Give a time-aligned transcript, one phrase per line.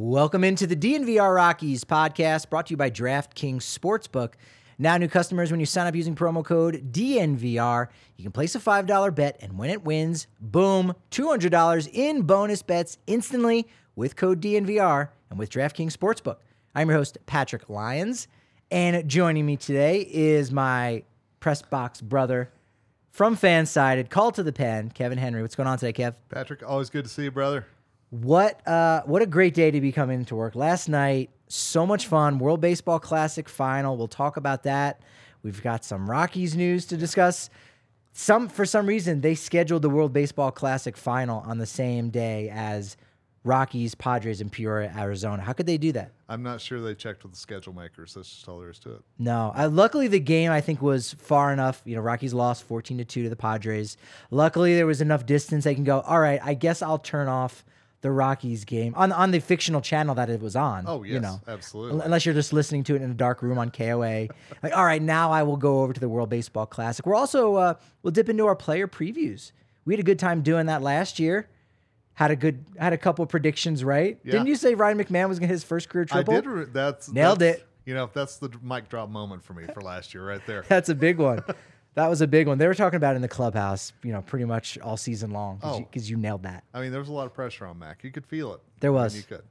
[0.00, 4.34] Welcome into the DNVR Rockies podcast brought to you by DraftKings Sportsbook.
[4.78, 8.60] Now, new customers, when you sign up using promo code DNVR, you can place a
[8.60, 13.66] $5 bet, and when it wins, boom, $200 in bonus bets instantly
[13.96, 16.36] with code DNVR and with DraftKings Sportsbook.
[16.76, 18.28] I'm your host, Patrick Lyons,
[18.70, 21.02] and joining me today is my
[21.40, 22.52] press box brother
[23.10, 25.42] from Fansided, call to the pen, Kevin Henry.
[25.42, 26.14] What's going on today, Kev?
[26.28, 27.66] Patrick, always good to see you, brother.
[28.10, 30.54] What uh what a great day to be coming to work.
[30.54, 32.38] Last night, so much fun.
[32.38, 33.96] World Baseball Classic final.
[33.96, 35.00] We'll talk about that.
[35.42, 37.50] We've got some Rockies news to discuss.
[38.12, 42.50] Some for some reason they scheduled the World Baseball Classic final on the same day
[42.50, 42.96] as
[43.44, 45.42] Rockies, Padres, and Peoria, Arizona.
[45.42, 46.12] How could they do that?
[46.28, 48.14] I'm not sure they checked with the schedule makers.
[48.14, 49.02] That's just all there is to it.
[49.18, 49.52] No.
[49.56, 51.80] Uh, luckily, the game I think was far enough.
[51.84, 53.96] You know, Rockies lost 14 to two to the Padres.
[54.30, 56.00] Luckily, there was enough distance they can go.
[56.00, 57.64] All right, I guess I'll turn off
[58.00, 60.84] the Rockies game on on the fictional channel that it was on.
[60.86, 62.00] Oh yes, you know, absolutely.
[62.04, 64.28] Unless you're just listening to it in a dark room on KOA.
[64.62, 67.04] like, all right, now I will go over to the World Baseball Classic.
[67.04, 69.52] We're also uh, we'll dip into our player previews.
[69.84, 71.48] We had a good time doing that last year.
[72.14, 74.18] Had a good had a couple predictions right.
[74.24, 74.32] Yeah.
[74.32, 76.34] Didn't you say Ryan McMahon was gonna hit his first career triple?
[76.34, 76.46] I did.
[76.46, 77.64] Re- that's Nailed that's- it.
[77.84, 80.62] You know, that's the mic drop moment for me for last year, right there.
[80.68, 81.42] That's a big one.
[81.98, 82.58] That was a big one.
[82.58, 85.80] They were talking about in the clubhouse, you know, pretty much all season long because
[85.80, 85.88] Oh.
[85.92, 86.62] you, you nailed that.
[86.72, 88.04] I mean, there was a lot of pressure on Mac.
[88.04, 88.60] You could feel it.
[88.78, 89.16] There was.
[89.16, 89.42] you could.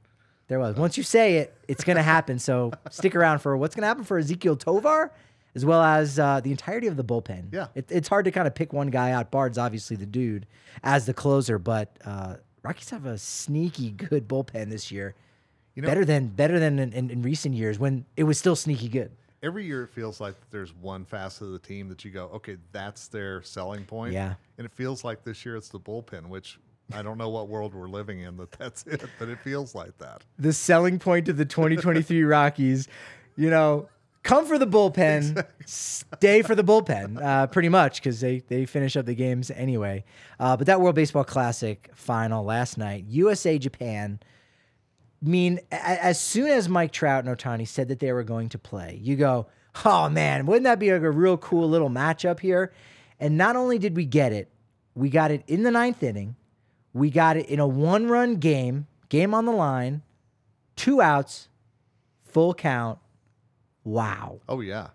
[0.46, 0.76] There was.
[0.76, 2.38] Once you say it, it's going to happen.
[2.38, 5.12] So stick around for what's going to happen for Ezequiel Tovar,
[5.54, 7.52] as well as uh, the entirety of the bullpen.
[7.52, 7.66] Yeah.
[7.74, 9.30] It, it's hard to kind of pick one guy out.
[9.30, 10.46] Bard's obviously the dude
[10.82, 15.14] as the closer, but uh, Rockies have a sneaky good bullpen this year.
[15.74, 18.56] You know, better than better than in, in, in recent years when it was still
[18.56, 19.10] sneaky good.
[19.42, 22.56] Every year it feels like there's one facet of the team that you go, okay,
[22.72, 24.12] that's their selling point.
[24.12, 24.34] Yeah.
[24.56, 26.58] And it feels like this year it's the bullpen, which
[26.92, 29.96] I don't know what world we're living in that that's it, but it feels like
[29.98, 30.22] that.
[30.38, 32.88] the selling point of the 2023 Rockies.
[33.36, 33.88] You know,
[34.24, 38.96] come for the bullpen, stay for the bullpen, uh, pretty much because they they finish
[38.96, 40.04] up the games anyway.
[40.40, 44.18] Uh, but that World Baseball Classic final last night, USA Japan.
[45.20, 49.00] Mean, as soon as Mike Trout and Ohtani said that they were going to play,
[49.02, 49.48] you go,
[49.84, 52.72] oh man, wouldn't that be like a real cool little matchup here?
[53.18, 54.48] And not only did we get it,
[54.94, 56.36] we got it in the ninth inning.
[56.92, 60.02] We got it in a one run game, game on the line,
[60.76, 61.48] two outs,
[62.24, 62.98] full count.
[63.84, 64.40] Wow.
[64.48, 64.88] Oh yeah,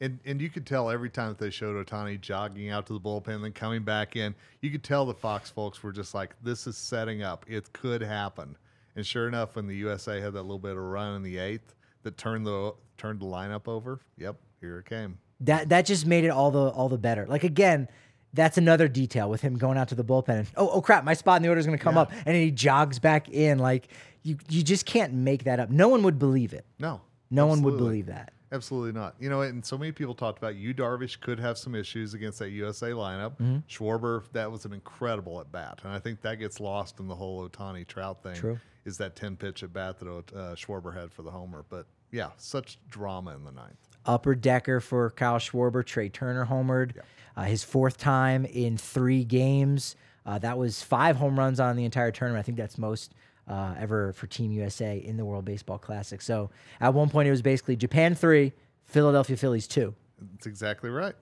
[0.00, 3.00] and and you could tell every time that they showed Ohtani jogging out to the
[3.00, 6.66] bullpen, then coming back in, you could tell the Fox folks were just like, "This
[6.66, 7.44] is setting up.
[7.48, 8.56] It could happen."
[8.96, 11.74] And sure enough, when the USA had that little bit of run in the eighth
[12.02, 15.18] that turned the turned the lineup over, yep, here it came.
[15.40, 17.26] That that just made it all the all the better.
[17.26, 17.88] Like again,
[18.32, 20.28] that's another detail with him going out to the bullpen.
[20.40, 22.02] And, oh, oh crap, my spot in the order is going to come Yeah.
[22.02, 23.58] up, and then he jogs back in.
[23.58, 23.88] Like
[24.22, 25.70] you, you just can't make that up.
[25.70, 26.64] No one would believe it.
[26.78, 27.00] No,
[27.30, 28.32] No one would believe that.
[28.52, 29.16] Absolutely not.
[29.18, 32.38] You know, and so many people talked about you, Darvish could have some issues against
[32.38, 33.32] that USA lineup.
[33.32, 33.56] Mm-hmm.
[33.68, 37.16] Schwarber, that was an incredible at bat, and I think that gets lost in the
[37.16, 38.36] whole Ohtani Trout thing.
[38.36, 38.60] True.
[38.84, 41.64] Is that ten pitch at bat that uh, Schwarber had for the homer?
[41.68, 43.78] But yeah, such drama in the ninth.
[44.06, 45.84] Upper decker for Kyle Schwarber.
[45.84, 46.96] Trea Turner homered.
[47.36, 49.96] Uh, his fourth time in three games.
[50.26, 52.38] Uh, that was five home runs on the entire tournament.
[52.40, 53.14] I think that's most
[53.48, 56.22] uh, ever for Team USA in the World Baseball Classic.
[56.22, 58.52] So at one point, it was basically Japan three,
[58.84, 59.94] Philadelphia Phillies two.
[60.32, 61.14] That's exactly right.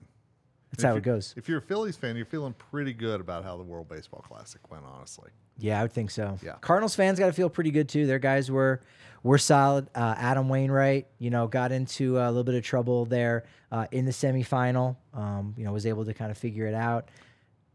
[0.71, 1.33] That's If how it goes.
[1.37, 4.61] If you're a Phillies fan, you're feeling pretty good about how the World Baseball Classic
[4.71, 4.83] went.
[4.85, 6.37] Honestly, Yeah, I would think so.
[6.43, 6.53] Yeah.
[6.61, 8.05] Cardinals fans got to feel pretty good too.
[8.07, 8.81] Their guys were
[9.21, 9.87] were solid.
[9.95, 14.05] Uh, Adam Wainwright, you know, got into a little bit of trouble there uh, in
[14.05, 14.97] the semifinal.
[15.13, 17.09] Um, you know, was able to kind of figure it out.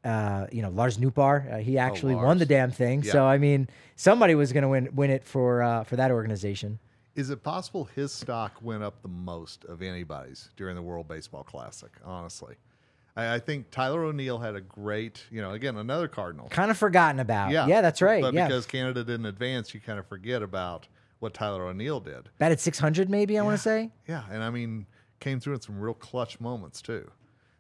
[0.05, 2.39] Uh, you know, Lars Nootbaar, uh, he actually won Oh, Lars.
[2.41, 3.03] the damn thing.
[3.03, 3.13] Yeah.
[3.13, 6.79] So I mean, somebody was going to win win it for uh, for that organization.
[7.17, 11.43] is it possible his stock went up the most of anybody's during the World Baseball
[11.43, 11.91] Classic?
[12.05, 12.55] Honestly,
[13.19, 16.49] I, I think Tyler O'Neill had a great, you know, again another Cardinal.
[16.49, 17.51] Kind of forgotten about.
[17.51, 18.23] Yeah, yeah, that's right.
[18.23, 20.87] But yeah, because Canada didn't advance, you kind of forget about
[21.19, 22.29] what Tyler O'Neill did.
[22.39, 23.91] batted six hundred, maybe I want to say.
[24.07, 24.87] Yeah, and I mean,
[25.21, 27.11] came through in some real clutch moments too.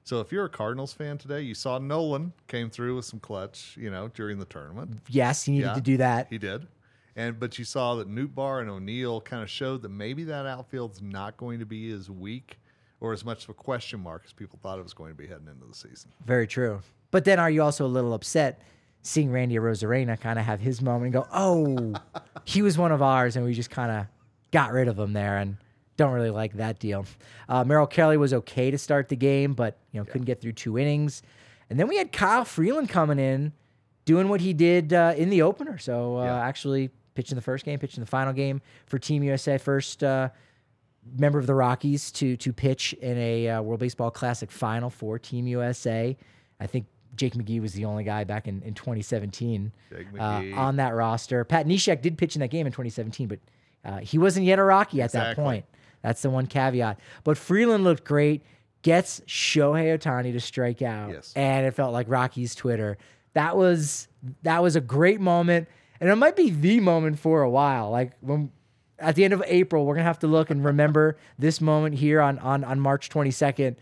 [0.05, 3.76] So if you're a Cardinals fan today, you saw Nolan came through with some clutch,
[3.78, 5.00] you know, during the tournament.
[5.08, 5.75] Yes, he needed Yeah.
[5.75, 6.28] to do that.
[6.31, 6.66] He did.
[7.14, 11.02] And but you saw that Nootbaar and O'Neill kind of showed that maybe that outfield's
[11.02, 12.58] not going to be as weak
[13.00, 15.26] or as much of a question mark as people thought it was going to be
[15.26, 16.10] heading into the season.
[16.26, 16.80] Very true.
[17.10, 18.60] But then are you also a little upset
[19.02, 21.94] seeing Randy Arozarena kind of have his moment and go, oh,
[22.44, 24.06] he was one of ours and we just kind of
[24.50, 25.56] got rid of him there and
[25.96, 27.04] don't really like that deal.
[27.48, 30.52] Uh, Merrill Kelly was okay to start the game, but you know couldn't get through
[30.52, 31.22] two innings.
[31.70, 33.52] And then we had Kyle Freeland coming in,
[34.04, 35.76] doing what he did uh, in the opener.
[35.78, 36.40] So uh, Yeah.
[36.40, 40.28] actually pitching the first game, pitching the final game for Team USA, first uh,
[41.16, 45.19] member of the Rockies to to pitch in a uh, World Baseball Classic final for
[45.19, 46.16] Team USA.
[46.60, 50.76] I think Jake McGee was the only guy back in, in 2017 Jake uh, on
[50.76, 51.44] that roster.
[51.44, 53.38] Pat Neshek did pitch in that game in 2017, but
[53.84, 55.64] uh, he wasn't yet a Rocky at that point.
[56.02, 56.99] That's the one caveat.
[57.25, 58.43] But Freeland looked great.
[58.82, 61.32] Gets Shohei Ohtani to strike out, Yes.
[61.34, 62.96] and it felt like Rocky's Twitter.
[63.32, 64.06] That was
[64.43, 65.69] that was a great moment,
[66.00, 67.90] and it might be the moment for a while.
[67.90, 68.52] Like when
[68.98, 72.20] at the end of April, we're gonna have to look and remember this moment here
[72.20, 73.76] on on on March 22nd.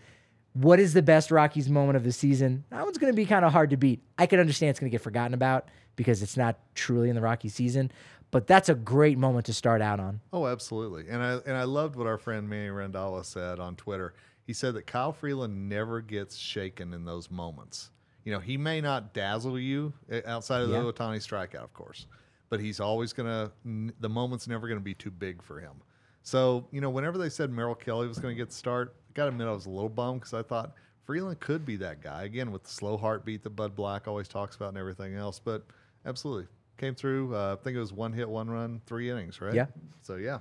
[0.53, 2.63] What is the best Rockies moment of the season?
[2.69, 4.01] That one's gonna be kind of hard to beat.
[4.17, 7.49] I can understand it's gonna get forgotten about because it's not truly in the Rocky
[7.49, 7.91] season,
[8.31, 10.19] but that's a great moment to start out on.
[10.33, 11.07] Oh, absolutely.
[11.09, 14.13] And I and I loved what our friend Manny Randhawa said on Twitter.
[14.45, 17.91] He said that Kyle Freeland never gets shaken in those moments.
[18.23, 20.79] You know, he may not dazzle you eh, outside of Yeah.
[20.81, 22.07] the Ohtani strikeout, of course,
[22.49, 23.51] but he's always gonna.
[23.99, 25.73] The moment's never gonna be too big for him.
[26.23, 29.29] So you know, whenever they said Merrill Kelly was gonna get the start, I gotta
[29.29, 30.73] admit I was a little bummed because I thought
[31.05, 34.55] Freeland could be that guy again with the slow heartbeat that Bud Black always talks
[34.55, 35.39] about and everything else.
[35.39, 35.65] But
[36.05, 36.47] absolutely
[36.77, 37.35] came through.
[37.35, 39.53] Uh, I think it was one hit, one run, three innings, right?
[39.53, 39.67] Yeah.
[40.01, 40.39] So yeah.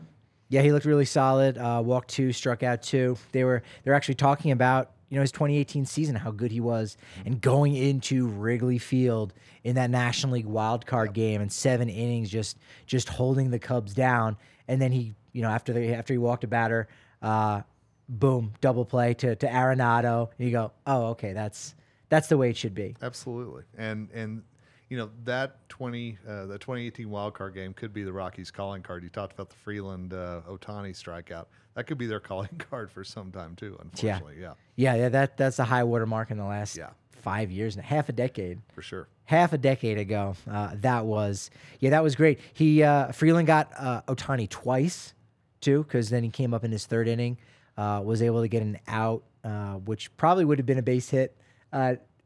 [0.49, 1.59] Yeah, he looked really solid.
[1.59, 3.17] Uh, walked two, struck out two.
[3.33, 6.97] They were they're actually talking about you know his 2018 season, how good he was,
[7.25, 9.33] and going into Wrigley Field
[9.65, 13.95] in that National League wild card game and seven innings, just just holding the Cubs
[13.95, 14.37] down.
[14.69, 16.89] And then he, you know, after the after he walked a batter,
[17.23, 17.63] uh,
[18.09, 20.29] boom, double play to to Arenado.
[20.39, 21.75] And you go, oh, okay, that's
[22.09, 22.97] that's the way it should be.
[23.01, 24.43] Absolutely, and and
[24.89, 28.51] you know that twenty uh, the twenty eighteen wild card game could be the Rockies'
[28.51, 29.03] calling card.
[29.03, 31.47] You talked about the Freeland uh, Ohtani strikeout.
[31.75, 33.77] That could be their calling card for some time too.
[33.81, 36.91] Unfortunately, yeah, Yeah, yeah, that that's a high water mark in the last Yeah.
[37.13, 38.61] five years, and half a decade.
[38.73, 39.09] for sure.
[39.25, 40.37] half a decade ago.
[40.49, 41.51] Uh, that was
[41.81, 42.39] yeah, that was great.
[42.55, 45.13] He uh, Freeland got uh, Ohtani twice
[45.61, 47.39] too, because then he came up in his third inning,
[47.77, 51.11] uh, was able to get an out, uh, which probably would have been a base
[51.11, 51.37] hit.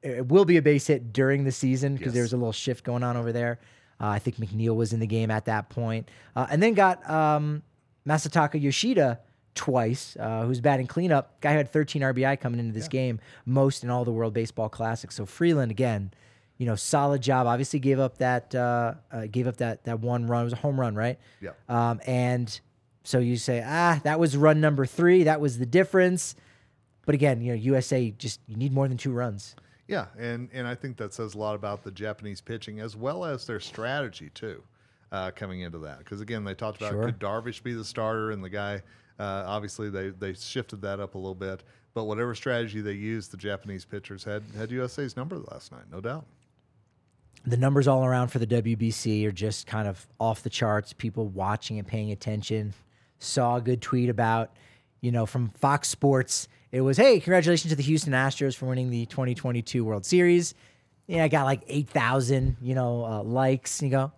[0.02, 2.84] It will be a base hit during the season because there was a little shift
[2.84, 3.58] going on over there.
[4.00, 7.08] Uh, I think McNeil was in the game at that point, uh, and then got
[7.08, 7.62] um,
[8.06, 9.20] Masataka Yoshida
[9.54, 11.38] twice, uh, who's batting cleanup.
[11.42, 15.16] Guy had 13 RBI coming into this game, most in all the World Baseball Classics.
[15.16, 16.12] So Freeland again,
[16.56, 17.46] you know, solid job.
[17.46, 20.42] Obviously gave up that uh, uh, gave up that that one run.
[20.42, 21.18] It was a home run, right?
[21.40, 21.50] Yeah.
[21.68, 22.60] Um, and
[23.02, 25.24] so you say, ah, that was run number three.
[25.24, 26.34] That was the difference.
[27.06, 29.56] But again, you know, USA just you need more than two runs.
[29.90, 33.24] Yeah, and and I think that says a lot about the Japanese pitching as well
[33.24, 34.62] as their strategy too,
[35.10, 35.98] uh, coming into that.
[35.98, 37.04] Because again, they talked about Sure.
[37.06, 38.82] could Darvish be the starter, and the guy
[39.18, 41.62] uh, obviously they they shifted that up a little bit.
[41.92, 46.00] But whatever strategy they used, the Japanese pitchers had had USA's number last night, no
[46.00, 46.24] doubt.
[47.44, 50.92] the numbers all around for the WBC are just kind of off the charts.
[50.92, 52.74] People watching and paying attention.
[53.18, 54.52] Saw a good tweet about,
[55.00, 56.48] you know, from Fox Sports.
[56.72, 60.54] It was, hey, congratulations to the Houston Astros for winning the 2022 World Series.
[61.06, 63.80] Yeah, I got like 8,000, you know, uh, likes.
[63.80, 64.12] And you go,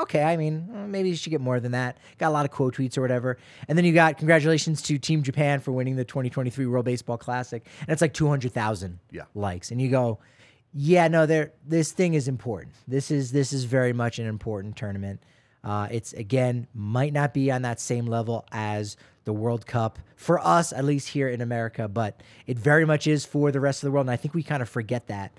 [0.00, 1.98] okay, I mean, uh, maybe you should get more than that.
[2.18, 3.38] Got a lot of quote tweets or whatever.
[3.68, 7.64] And then you got congratulations to Team Japan for winning the 2023 World Baseball Classic.
[7.80, 9.22] And it's like 200,000 Yeah.
[9.34, 9.70] likes.
[9.70, 10.18] And you go,
[10.74, 11.52] yeah, no, there.
[11.66, 12.74] This thing is important.
[12.88, 15.22] This is this is very much an important tournament.
[15.62, 20.38] Uh, it's again might not be on that same level as the World Cup for
[20.44, 23.86] us, at least here in America, but it very much is for the rest of
[23.86, 24.06] the world.
[24.06, 25.32] And I think we kind of forget that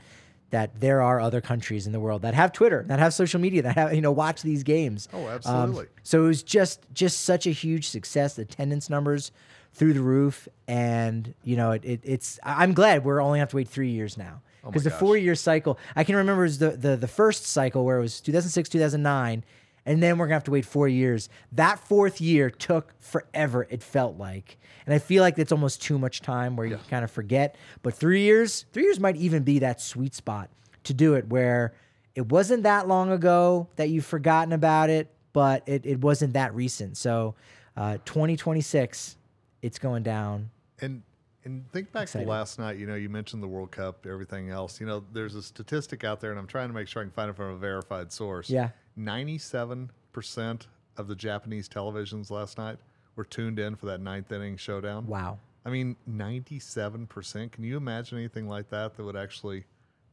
[0.49, 3.63] that there are other countries in the world that have Twitter, that have social media,
[3.63, 5.07] that have you know watch these games.
[5.11, 5.85] Oh, Um, absolutely.
[6.03, 8.37] so it was just just such a huge success.
[8.37, 9.31] Attendance numbers
[9.73, 12.39] through the roof, and you know it, it, it's.
[12.43, 15.79] I'm glad we're only have to wait three years now because the four year cycle.
[15.95, 19.43] I can remember was the, the the first cycle where it was 2006 2009,
[19.85, 21.29] and then we're gonna have to wait four years.
[21.51, 23.67] That fourth year took forever.
[23.69, 27.03] It felt like, and I feel like it's almost too much time where you kind
[27.03, 27.55] of forget.
[27.81, 30.49] But three years, three years might even be that sweet spot
[30.83, 31.73] to do it where
[32.15, 36.53] it wasn't that long ago that you've forgotten about it, but it, it wasn't that
[36.53, 36.97] recent.
[36.97, 37.35] So,
[37.75, 39.17] uh, 2026,
[39.61, 40.51] it's going down.
[40.79, 41.01] And
[41.45, 42.77] and think back to last night.
[42.77, 44.79] You know, you mentioned the World Cup, everything else.
[44.79, 47.11] You know, there's a statistic out there, and I'm trying to make sure I can
[47.11, 48.49] find it from a verified source.
[48.49, 48.69] Yeah.
[48.95, 52.77] 97 percent of the Japanese televisions last night
[53.15, 55.07] were tuned in for that ninth inning showdown.
[55.07, 55.39] Wow.
[55.65, 57.51] I mean, 97%.
[57.51, 59.63] Can you imagine anything like that that would actually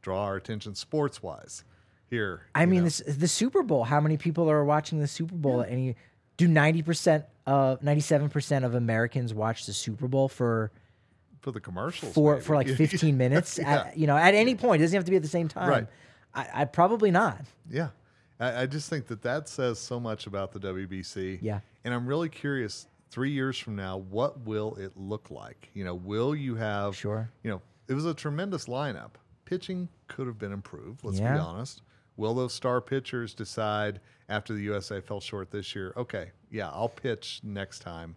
[0.00, 1.64] draw our attention sports wise
[2.08, 2.42] here?
[2.54, 2.84] I mean, know?
[2.84, 3.84] this, the Super Bowl.
[3.84, 5.62] How many people are watching the Super Bowl?
[5.62, 5.96] at Any
[6.36, 10.70] do ninety percent of ninety seven percent of Americans watch the Super Bowl for
[11.40, 12.14] for the commercials.
[12.14, 12.44] for maybe.
[12.44, 13.58] for like fifteen minutes?
[13.58, 13.86] Yeah.
[13.86, 15.68] At, you know, at any point, it doesn't have to be at the same time.
[15.68, 15.86] Right.
[16.32, 17.40] I, I probably not.
[17.68, 17.88] Yeah.
[18.40, 21.38] I, I just think that that says so much about the WBC.
[21.42, 21.60] Yeah.
[21.84, 25.70] And I'm really curious three years from now, what will it look like?
[25.74, 27.30] You know, will you have, Sure.
[27.42, 29.12] you know, it was a tremendous lineup.
[29.44, 31.34] Pitching could have been improved, let's Yeah.
[31.34, 31.82] be honest.
[32.16, 36.88] Will those star pitchers decide after the USA fell short this year, okay, yeah, I'll
[36.88, 38.14] pitch next time?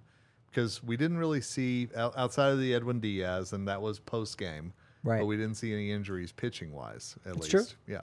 [0.50, 4.74] Because we didn't really see, outside of the Edwin Diaz, and that was post game,
[5.03, 5.20] Right.
[5.22, 7.51] but we didn't see any injuries pitching wise, at It's least.
[7.51, 7.65] true.
[7.96, 8.01] Yeah.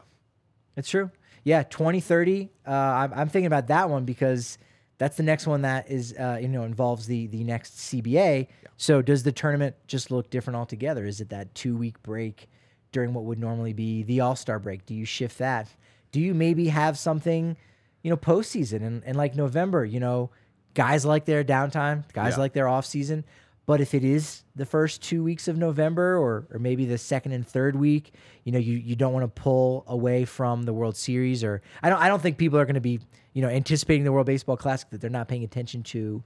[0.80, 1.10] It's true.
[1.44, 2.50] Yeah, 2030.
[2.66, 4.58] Uh, I'm, I'm thinking about that one because
[4.98, 8.48] that's the next one that is, uh, you know, involves the the next CBA.
[8.76, 11.04] So does the tournament just look different altogether?
[11.06, 12.48] Is it that two week break
[12.92, 14.84] during what would normally be the All Star break?
[14.86, 15.68] Do you shift that?
[16.12, 17.56] Do you maybe have something,
[18.02, 19.84] you know, postseason and, and like November?
[19.84, 20.30] You know,
[20.74, 22.40] guys like their downtime, guys Yeah.
[22.40, 23.24] like their off season.
[23.70, 27.30] But if it is the first two weeks of November or, or maybe the second
[27.30, 30.96] and third week, you know, you, you don't want to pull away from the World
[30.96, 32.98] Series or I don't I don't think people are going to be,
[33.32, 36.24] you know, anticipating the World Baseball Classic that they're not paying attention to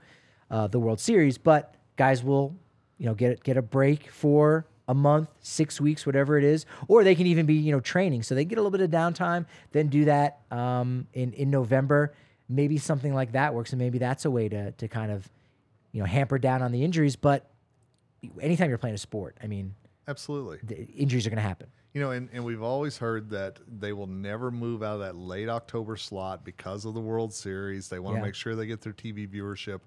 [0.51, 2.57] uh, the World Series, but guys will,
[2.97, 7.05] you know, get get a break for a month, six weeks, whatever it is, or
[7.05, 8.23] they can even be, you know, training.
[8.23, 12.15] So they get a little bit of downtime, then do that um, in in November.
[12.49, 15.29] Maybe something like that works, and maybe that's a way to to kind of,
[15.95, 17.15] you know, hamper down on the injuries.
[17.17, 17.49] But
[18.43, 19.75] anytime you're playing a sport, I mean,
[20.09, 20.59] Absolutely.
[20.65, 21.69] the injuries are going to happen.
[21.93, 25.15] You know, and, and we've always heard that they will never move out of that
[25.15, 27.89] late October slot because of the World Series.
[27.89, 28.25] They want to Yeah.
[28.25, 29.81] make sure they get their TV viewership.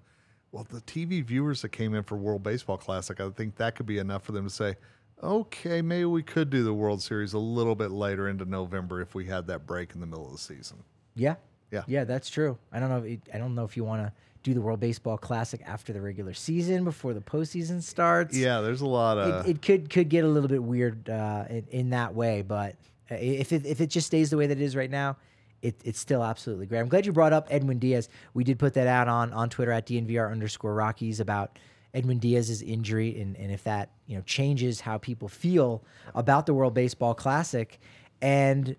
[0.50, 3.84] Well, the TV viewers that came in for World Baseball Classic, I think that could
[3.84, 4.76] be enough for them to say,
[5.22, 9.14] okay, maybe we could do the World Series a little bit later into November if
[9.14, 10.78] we had that break in the middle of the season.
[11.14, 11.34] Yeah.
[11.70, 11.82] Yeah.
[11.86, 12.56] Yeah, that's true.
[12.72, 13.02] I don't know.
[13.04, 14.12] If I don't know if you want to
[14.48, 18.36] do the World Baseball Classic after the regular season before the postseason starts.
[18.36, 19.46] Yeah, there's a lot of.
[19.46, 22.76] It, it could could get a little bit weird uh, in, in that way, but
[23.10, 25.16] uh, if it, if it just stays the way that it is right now,
[25.62, 26.80] it, it's still absolutely great.
[26.80, 28.08] I'm glad you brought up Edwin Diaz.
[28.34, 31.58] We did put that out on on Twitter at DNVR underscore Rockies about
[31.94, 35.82] Edwin Diaz's injury and, and if that you know changes how people feel
[36.14, 37.78] about the World Baseball Classic,
[38.22, 38.76] and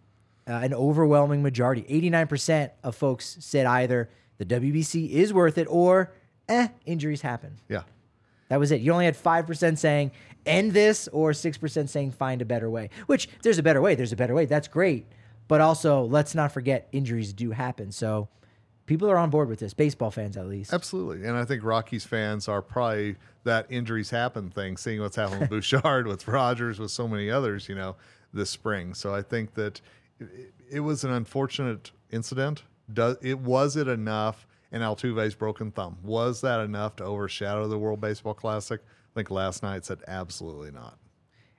[0.48, 4.10] uh, an overwhelming majority, 89% of folks said either
[4.40, 6.12] the WBC is worth it or
[6.48, 7.58] eh, injuries happen.
[7.70, 7.84] yeah.
[8.48, 8.82] That was it.
[8.82, 10.12] You only had 5% saying
[10.44, 12.90] end this or 6% saying find a better way.
[13.06, 14.46] Which there's a better way, there's a better way.
[14.46, 15.06] That's great.
[15.48, 17.92] But also, let's not forget injuries do happen.
[17.92, 18.28] So
[18.88, 20.74] people are on board with this, baseball fans at least.
[20.74, 21.28] Absolutely.
[21.28, 25.50] And I think Rockies fans are probably that injuries happen thing, seeing what's happened with
[25.52, 27.96] Bouchard, with Rodgers, with so many others, you know,
[28.34, 28.96] this spring.
[28.96, 29.80] So I think that
[30.20, 32.64] it, it was an unfortunate incident.
[32.92, 34.48] Does it was it enough?
[34.72, 38.80] And Altuve's broken thumb was that enough to overshadow the World Baseball Classic?
[38.82, 41.00] I think last night said absolutely not.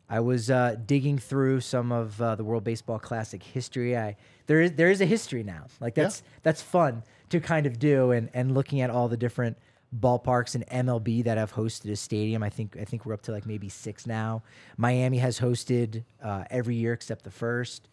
[0.09, 3.97] I was uh, digging through some of uh, the World Baseball Classic history.
[3.97, 5.67] I there is there is a history now.
[5.81, 9.57] Like that's that's fun to kind of do, and and looking at all the different
[9.97, 12.43] ballparks in MLB that have hosted a stadium.
[12.43, 14.43] I think I think we're up to like maybe six now.
[14.77, 17.89] Miami has hosted uh, every year except the first.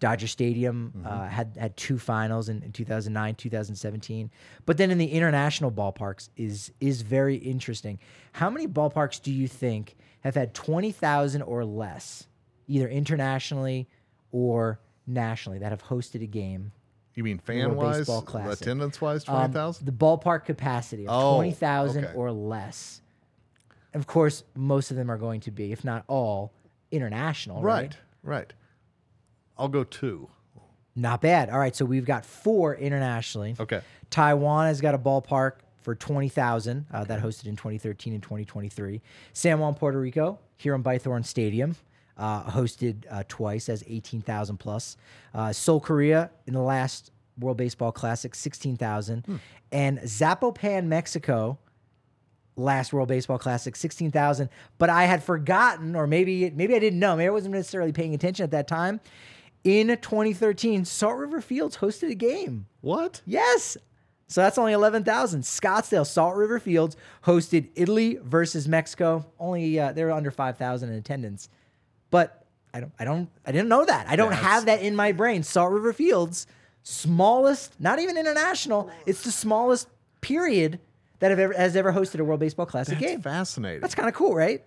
[0.00, 4.30] Dodger Stadium uh, had had two finals in, in 2009, 2017.
[4.64, 7.98] But then in the international ballparks is is very interesting.
[8.32, 12.26] How many ballparks do you think have had 20,000 or less,
[12.66, 13.88] either internationally
[14.30, 16.72] or nationally, that have hosted a game?
[17.14, 19.86] You mean fan wise, attendance wise, Um, twenty thousand?
[19.86, 22.14] the ballpark capacity of Oh, 20,000 okay.
[22.14, 23.00] or less.
[23.94, 26.52] Of course, most of them are going to be, if not all,
[26.92, 27.60] international.
[27.62, 27.96] Right.
[28.22, 28.52] right, right.
[29.58, 30.28] I'll go two.
[30.94, 31.50] Not bad.
[31.50, 33.54] All right, so we've got four internationally.
[33.58, 33.80] Okay.
[34.10, 39.00] Taiwan has got a ballpark for 20,000 uh, that hosted in 2013 and 2023.
[39.32, 41.76] San Juan, Puerto Rico, Hiram Bithorn Stadium,
[42.16, 44.96] uh, hosted uh, twice as 18,000 plus.
[45.34, 49.40] Uh, Seoul, Korea, in the last World Baseball Classic, 16,000.
[49.70, 51.58] And Zapopan, Mexico,
[52.56, 54.48] last World Baseball Classic, 16,000.
[54.78, 58.14] But I had forgotten, or maybe maybe I didn't know, maybe I wasn't necessarily paying
[58.14, 59.00] attention at that time.
[59.64, 62.66] In 2013, Salt River Fields hosted a game.
[62.80, 63.22] What?
[63.26, 63.76] Yes.
[64.28, 65.42] So that's only 11,000.
[65.42, 69.26] Scottsdale Salt River Fields hosted Italy versus Mexico.
[69.38, 71.48] Only uh, they were under 5,000 in attendance.
[72.10, 74.06] But I don't I don't I didn't know that.
[74.08, 75.42] I don't have that in my brain.
[75.42, 76.46] Salt River Fields
[76.82, 78.90] smallest, not even international.
[79.06, 79.88] It's the smallest
[80.20, 80.80] period
[81.18, 83.20] that have ever, has ever hosted a World Baseball Classic That's game.
[83.20, 83.80] fascinating.
[83.80, 84.64] That's kind of cool, right?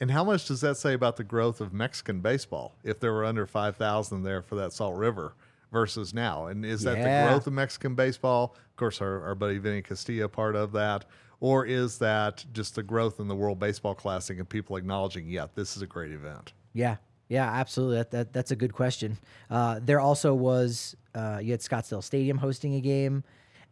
[0.00, 3.24] And how much does that say about the growth of Mexican baseball if there were
[3.24, 5.34] under 5,000 there for that Salt River
[5.72, 6.46] versus now?
[6.46, 8.54] And is that the growth of Mexican baseball?
[8.70, 11.04] Of course, our, our buddy Vinny Castilla part of that.
[11.40, 15.46] Or is that just the growth in the World Baseball Classic and people acknowledging, yeah,
[15.54, 16.52] this is a great event?
[16.72, 16.96] Yeah,
[17.28, 17.96] yeah, absolutely.
[17.96, 19.18] That, that that's a good question.
[19.50, 23.24] Uh, there also was uh, you had Scottsdale Stadium hosting a game,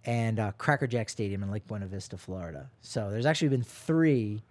[0.05, 2.71] and uh, Cracker Jack Stadium in Lake Buena Vista, Florida.
[2.81, 4.43] So there's actually been three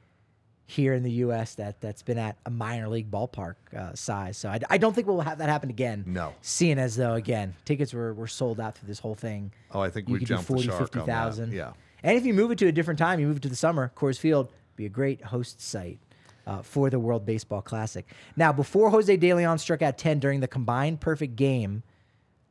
[0.71, 1.55] here in the U.S.
[1.55, 4.37] that that's been at a minor league ballpark uh, size.
[4.37, 6.05] So I, I don't think we'll have that happen again.
[6.07, 6.33] No.
[6.41, 9.51] seeing as though again tickets were, were sold out through this whole thing.
[9.71, 11.49] Oh, I think you we jumped the 40, shark on that.
[11.49, 11.73] Yeah.
[12.03, 13.91] And if you move it to a different time, you move it to the summer,
[13.95, 15.99] Coors Field be a great host site
[16.47, 18.05] uh, for the World Baseball Classic.
[18.35, 21.83] Now, before Jose De Leon struck out 10 during the combined perfect game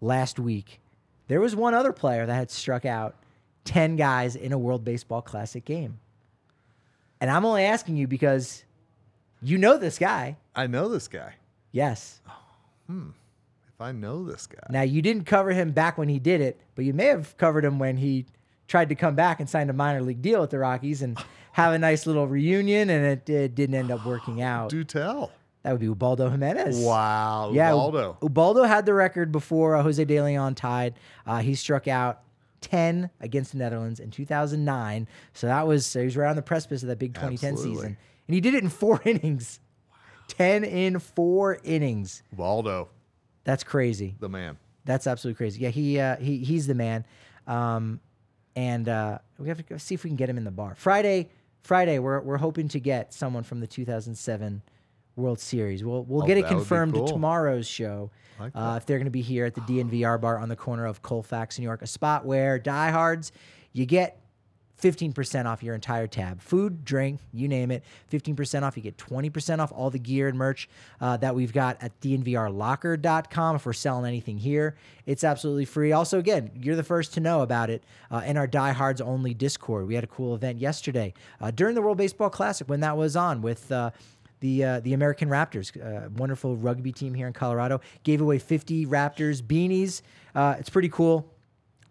[0.00, 0.80] last week,
[1.28, 3.16] there was one other player that had struck out
[3.64, 5.98] 10 guys in a World Baseball Classic game.
[7.20, 8.64] And I'm only asking you because
[9.42, 10.36] you know this guy.
[10.54, 11.34] I know this guy.
[11.72, 12.20] Yes.
[12.86, 13.10] Hmm.
[13.74, 14.66] If I know this guy.
[14.70, 17.64] Now, you didn't cover him back when he did it, but you may have covered
[17.64, 18.26] him when he
[18.68, 21.18] tried to come back and signed a minor league deal with the Rockies and
[21.52, 24.70] have a nice little reunion, and it, it didn't end up working out.
[24.70, 25.32] Do tell.
[25.62, 26.78] That would be Ubaldo Jimenez.
[26.80, 27.50] Wow.
[27.52, 28.16] Yeah, Ubaldo.
[28.22, 30.94] Ubaldo had the record before uh, Jose De Leon tied.
[31.26, 32.22] Uh, he struck out
[32.60, 35.08] 10 against the Netherlands in 2009.
[35.32, 37.76] So that was, so he was right on the precipice of that big 2010 Absolutely.
[37.76, 37.96] season.
[38.28, 39.60] And he did it in four innings.
[40.28, 42.22] 10 in four innings.
[42.32, 42.88] Ubaldo,
[43.44, 44.14] That's crazy.
[44.20, 44.58] the man.
[44.84, 45.60] That's absolutely crazy.
[45.60, 47.04] Yeah, he uh, he he's the man.
[47.46, 48.00] Um,
[48.56, 50.74] and uh, we have to go see if we can get him in the bar
[50.74, 51.28] Friday.
[51.62, 54.62] Friday, we're we're hoping to get someone from the 2007
[55.20, 55.84] World Series.
[55.84, 57.06] We'll we'll Oh, get it that would be confirmed cool.
[57.08, 58.10] tomorrow's show.
[58.38, 60.86] Like uh, if they're going to be here at the DNVR bar on the corner
[60.86, 63.32] of Colfax, New York, a spot where diehards
[63.72, 64.16] you get
[64.82, 66.40] 15% off your entire tab.
[66.40, 67.84] Food, drink, you name it.
[68.10, 68.78] 15% off.
[68.78, 70.70] You get 20% off all the gear and merch
[71.02, 74.76] uh, that we've got at dnvrlocker.com if we're selling anything here.
[75.04, 75.92] It's absolutely free.
[75.92, 79.86] Also, again, you're the first to know about it uh, in our Diehards Only Discord.
[79.86, 83.16] We had a cool event yesterday uh, during the World Baseball Classic when that was
[83.16, 83.70] on with.
[84.40, 88.86] The uh, the American Raptors, uh, wonderful rugby team here in Colorado, gave away 50
[88.86, 90.02] Raptors beanies.
[90.34, 91.32] Uh, it's pretty cool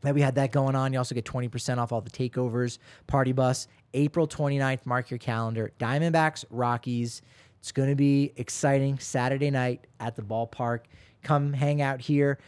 [0.01, 0.93] that we had that going on.
[0.93, 4.85] You also get 20% off all the takeovers, party bus, April 29th.
[4.85, 5.71] Mark your calendar.
[5.79, 7.21] Diamondbacks, Rockies.
[7.59, 10.81] It's going to be exciting Saturday night at the ballpark.
[11.23, 12.39] Come hang out here.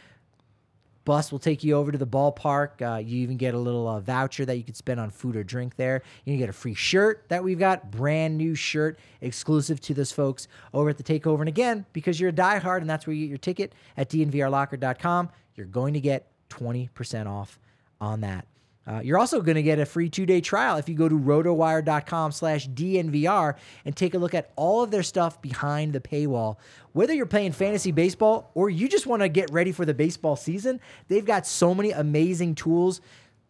[1.04, 2.80] Bus will take you over to the ballpark.
[2.80, 5.42] Uh, you even get a little uh, voucher that you could spend on food or
[5.42, 6.02] drink there.
[6.24, 10.12] You can get a free shirt that we've got, brand new shirt exclusive to those
[10.12, 11.40] folks over at the Takeover.
[11.40, 15.30] And again, because you're a diehard and that's where you get your ticket at dnvrlocker.com,
[15.56, 17.58] you're going to get 20% off
[18.00, 18.46] on that.
[18.86, 22.32] Uh, you're also going to get a free two-day trial if you go to rotowire.com
[22.32, 26.56] slash DNVR and take a look at all of their stuff behind the paywall.
[26.92, 30.36] Whether you're playing fantasy baseball or you just want to get ready for the baseball
[30.36, 33.00] season, they've got so many amazing tools,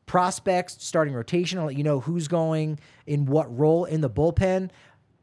[0.05, 4.71] prospects, starting rotation, I'll let you know who's going in what role in the bullpen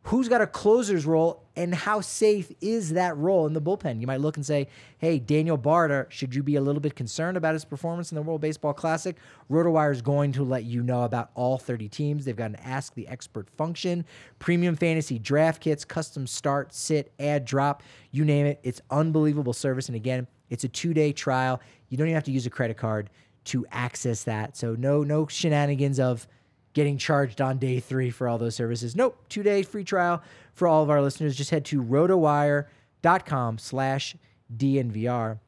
[0.09, 4.01] who's got a closer's role and how safe is that role in the bullpen?
[4.01, 4.67] You might look and say,
[4.97, 8.23] hey, Daniel Barter, should you be a little bit concerned about his performance in the
[8.23, 9.15] World Baseball Classic?
[9.51, 12.25] RotoWire is going to let you know about all 30 teams.
[12.25, 14.03] They've got an Ask the Expert function,
[14.39, 18.59] premium fantasy draft kits, custom start, sit, add, drop, you name it.
[18.63, 19.89] It's unbelievable service.
[19.89, 21.61] And again, it's a two day trial.
[21.89, 23.11] You don't even have to use a credit card
[23.45, 24.57] to access that.
[24.57, 26.27] So no, no shenanigans of
[26.73, 28.95] getting charged on day three for all those services.
[28.95, 30.21] Nope, two day free trial
[30.53, 31.35] for all of our listeners.
[31.35, 34.15] Just head to rotowire.com slash
[34.55, 35.39] DNVR.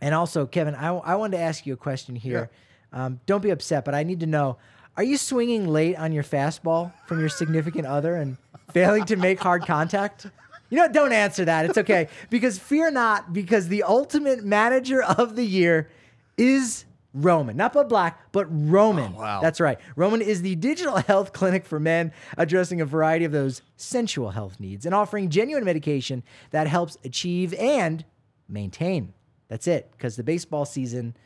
[0.00, 2.50] And also, Kevin, I, I wanted to ask you a question here.
[2.92, 4.58] Um, don't be upset, but I need to know
[4.96, 8.38] are you swinging late on your fastball from your significant other and
[8.72, 10.26] failing to make hard contact?
[10.70, 11.66] You know, don't answer that.
[11.66, 12.08] It's okay.
[12.30, 15.90] Because fear not, because the ultimate manager of the year
[16.38, 16.85] is
[17.16, 17.56] Roman.
[17.56, 19.14] Not Bud Black, but Roman.
[19.14, 19.40] wow.
[19.40, 19.78] That's right.
[19.96, 24.60] Roman is the digital health clinic for men, addressing a variety of those sensual health
[24.60, 28.04] needs and offering genuine medication that helps achieve and
[28.48, 29.12] maintain.
[29.48, 29.90] That's it.
[29.92, 31.16] Because the baseball season,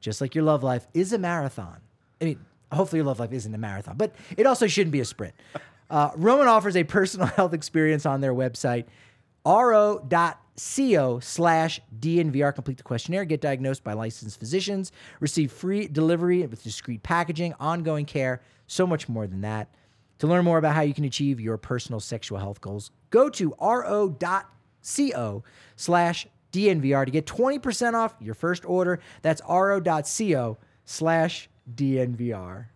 [0.00, 1.80] just like your love life, is a marathon.
[2.20, 2.40] I mean,
[2.72, 5.34] hopefully your love life isn't a marathon, but it also shouldn't be a sprint.
[5.90, 8.84] Uh, Roman offers a personal health experience on their website,
[9.48, 12.54] ro.co slash DNVR.
[12.54, 18.04] Complete the questionnaire, get diagnosed by licensed physicians, receive free delivery with discreet packaging, ongoing
[18.04, 19.68] care, so much more than that.
[20.18, 23.54] To learn more about how you can achieve your personal sexual health goals, go to
[23.60, 25.44] ro.co
[25.76, 29.00] slash DNVR to get 20% off your first order.
[29.22, 32.66] That's ro.co slash DNVR.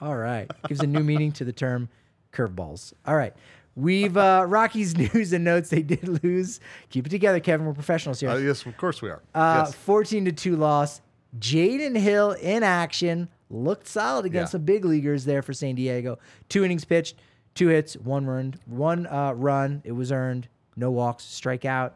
[0.00, 0.50] All right.
[0.66, 1.88] Gives a new meaning to the term
[2.32, 2.94] curveballs.
[3.06, 3.34] All right.
[3.76, 5.70] We've uh, Rockies news and notes.
[5.70, 6.60] They did lose.
[6.90, 7.66] Keep it together, Kevin.
[7.66, 8.30] We're professionals here.
[8.30, 9.22] Uh, yes, of course we are.
[9.34, 9.74] Uh, yes.
[9.74, 11.00] 14 to 2 loss.
[11.38, 13.28] Jaden Hill in action.
[13.48, 14.58] Looked solid against Yeah.
[14.58, 16.18] some big leaguers there for San Diego.
[16.48, 17.16] Two innings pitched,
[17.54, 19.82] two hits, one run, one uh, run.
[19.84, 20.48] It was earned.
[20.76, 21.92] No walks, strikeout.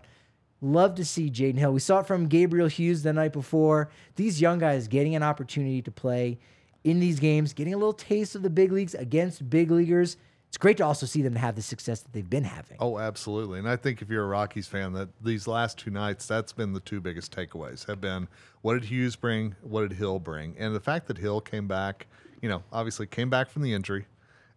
[0.60, 1.72] Love to see Jaden Hill.
[1.72, 3.90] We saw it from Gabriel Hughes the night before.
[4.16, 6.38] These young guys getting an opportunity to play
[6.82, 10.16] in these games, getting a little taste of the big leagues against big leaguers.
[10.54, 12.76] It's great to also see them have the success that they've been having.
[12.78, 13.58] Oh, absolutely.
[13.58, 16.72] And I think if you're a Rockies fan, that these last two nights, that's been
[16.72, 18.28] the two biggest takeaways have been
[18.62, 19.56] what did Hughes bring?
[19.62, 20.54] What did Hill bring?
[20.56, 22.06] And the fact that Hill came back,
[22.40, 24.06] you know, obviously came back from the injury.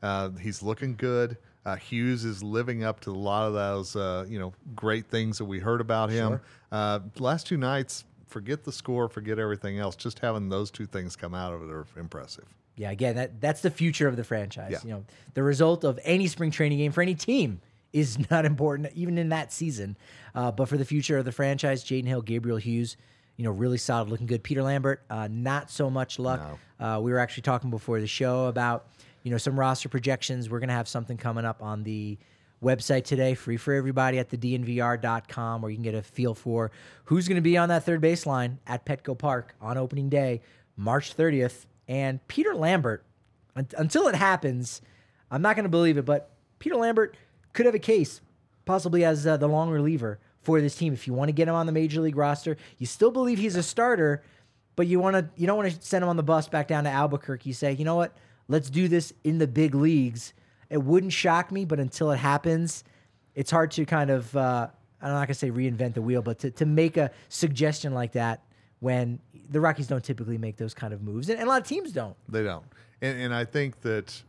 [0.04, 1.36] Uh, he's looking good.
[1.66, 5.40] Uh, Hughes is living up to a lot of those, uh, you know, great things
[5.40, 6.40] that we heard about him.
[6.72, 9.96] Uh, last two nights, forget the score, forget everything else.
[9.96, 12.46] Just having those two things come out of it are impressive.
[12.78, 14.72] Yeah, again, that that's the future of the franchise.
[14.72, 14.80] Yeah.
[14.84, 17.60] You know, the result of any spring training game for any team
[17.92, 19.98] is not important, even in that season.
[20.36, 22.96] Uh, but for the future of the franchise, Jaden Hill, Gabriel Hughes,
[23.36, 24.44] you know, really solid, looking good.
[24.44, 26.40] Peter Lambert, uh, not so much luck.
[26.80, 28.88] Uh, we were actually talking before the show about
[29.24, 30.50] you know some roster projections.
[30.50, 32.18] We're gonna have something coming up on the
[32.64, 36.72] website today, free for everybody at the DNVR.com, where you can get a feel for
[37.06, 40.42] who's going to be on that third baseline at Petco Park on opening day,
[40.76, 41.66] March 30th.
[41.88, 43.06] And Peter Lambert,
[43.56, 44.82] un- until it happens,
[45.32, 47.16] I'm not going to believe it, but Peter Lambert
[47.54, 48.22] could have a case,
[48.66, 50.94] possibly as uh, the long reliever for this team.
[50.94, 53.56] If you want to get him on the major league roster, you still believe he's
[53.56, 54.24] a starter,
[54.76, 56.84] but you want to you don't want to send him on the bus back down
[56.86, 57.50] to Albuquerque.
[57.50, 58.16] You say, you know what?
[58.48, 60.34] Let's do this in the big leagues.
[60.70, 62.84] It wouldn't shock me, but until it happens,
[63.36, 64.68] it's hard to kind of uh,
[65.02, 68.44] I'm not gonna say reinvent the wheel, but to, to make a suggestion like that
[68.80, 71.68] when the Rockies don't typically make those kind of moves, and, and a lot of
[71.68, 72.16] teams don't.
[72.30, 72.66] They don't.
[73.02, 74.22] And, and I think that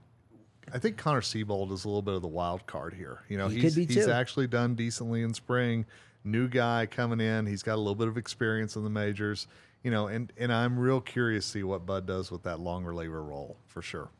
[0.72, 3.20] I think Connor Seabold is a little bit of the wild card here.
[3.28, 5.86] You know, He he's, he's actually done decently in spring.
[6.24, 7.46] New guy coming in.
[7.46, 9.46] He's got a little bit of experience in the majors.
[9.82, 12.84] You know, and, and I'm real curious to see what Bud does with that long
[12.84, 14.10] reliever role for sure.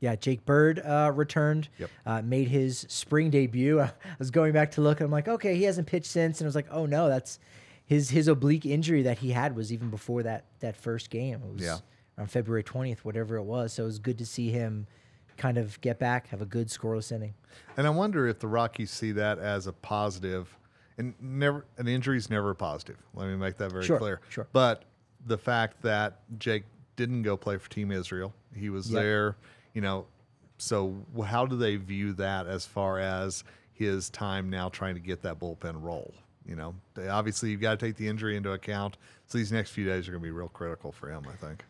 [0.00, 1.90] Yeah, Jake Bird uh, returned, Yep.
[2.06, 3.80] uh, made his spring debut.
[3.80, 6.46] I was going back to look, and I'm like, okay, he hasn't pitched since, and
[6.46, 7.40] I was like, oh no, that's
[7.88, 11.40] his his oblique injury that he had was even before that that first game.
[11.42, 11.78] It was Yeah.
[12.18, 13.72] on February 20th, whatever it was.
[13.72, 14.86] So it was good to see him
[15.36, 17.34] kind of get back, have a good scoreless inning.
[17.76, 20.54] And I wonder if the Rockies see that as a positive.
[20.98, 22.96] And never an injury is never a positive.
[23.14, 24.20] Let me make that very Sure, clear.
[24.28, 24.48] sure.
[24.52, 24.84] But
[25.26, 26.64] the fact that Jake
[26.96, 29.02] didn't go play for Team Israel, he was Yep.
[29.02, 29.36] there.
[29.74, 30.06] You know,
[30.58, 35.22] so how do they view that as far as his time now trying to get
[35.22, 36.12] that bullpen role?
[36.48, 38.96] You know, they, obviously you've got to take the injury into account.
[39.26, 41.26] So these next few days are going to be real critical for him.
[41.30, 41.64] I think.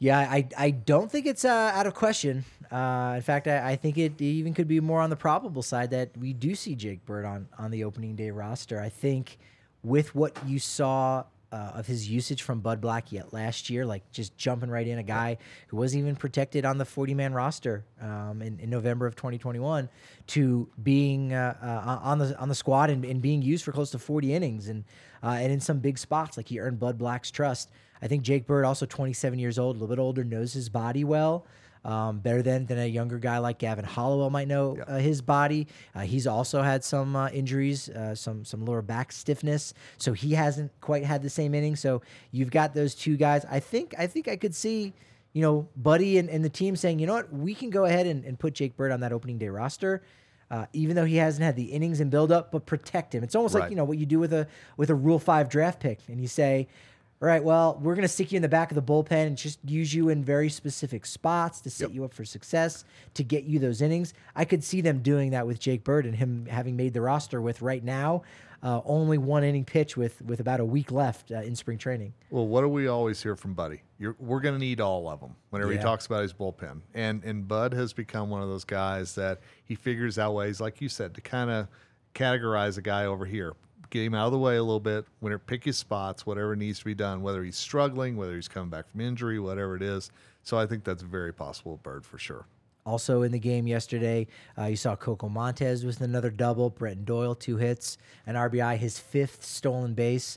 [0.00, 2.44] Yeah, I, I don't think it's uh, out of question.
[2.70, 5.90] Uh, in fact, I, I think it even could be more on the probable side
[5.90, 8.80] that we do see Jake Bird on, on the opening day roster.
[8.80, 9.38] I think
[9.82, 14.10] with what you saw uh, of his usage from Bud Black yet last year, like
[14.10, 15.38] just jumping right in, a guy
[15.68, 19.88] who wasn't even protected on the 40 man roster um, in, in November of 2021,
[20.26, 23.92] to being uh, uh, on the on the squad and, and being used for close
[23.92, 24.82] to 40 innings and
[25.22, 27.70] uh, and in some big spots, like he earned Bud Black's trust.
[28.02, 31.04] I think Jake Bird, also 27 years old, a little bit older, knows his body
[31.04, 31.46] well.
[31.84, 35.66] Um, better than than a younger guy like Gavin Hollowell might know uh, his body.
[35.94, 40.32] Uh, he's also had some uh, injuries, uh, some some lower back stiffness, so he
[40.32, 41.76] hasn't quite had the same inning.
[41.76, 42.00] So
[42.32, 43.44] you've got those two guys.
[43.50, 44.94] I think I think I could see,
[45.34, 48.06] you know, Buddy and, and the team saying, you know what, we can go ahead
[48.06, 50.02] and, and put Jake Bird on that opening day roster.
[50.50, 53.24] Uh, even though he hasn't had the innings and build up, but protect him.
[53.24, 55.80] It's almost like you know what you do with a with a Rule Five draft
[55.80, 56.68] pick, and you say,
[57.22, 59.36] all right, well, we're going to stick you in the back of the bullpen and
[59.38, 61.94] just use you in very specific spots to set Yep.
[61.94, 64.12] you up for success, to get you those innings.
[64.36, 67.40] I could see them doing that with Jake Bird and him having made the roster
[67.40, 68.22] with right now
[68.62, 72.14] uh, only one inning pitch with with about a week left uh, in spring training.
[72.30, 73.82] Well, what do we always hear from Buddy?
[73.98, 75.78] You're, we're going to need all of them whenever Yeah.
[75.78, 76.80] he talks about his bullpen.
[76.94, 80.80] And and Bud has become one of those guys that he figures out ways, like
[80.80, 81.68] you said, to kind of
[82.14, 83.52] categorize a guy over here,
[83.94, 86.80] get him out of the way a little bit, when pick his spots, whatever needs
[86.80, 90.10] to be done, whether he's struggling, whether he's coming back from injury, whatever it is.
[90.42, 92.46] So I think that's very possible, Bird for sure.
[92.84, 94.26] Also in the game yesterday,
[94.58, 96.70] uh, you saw Coco Montes with another double.
[96.70, 100.36] Brenton Doyle two hits, an RBI, his fifth stolen base.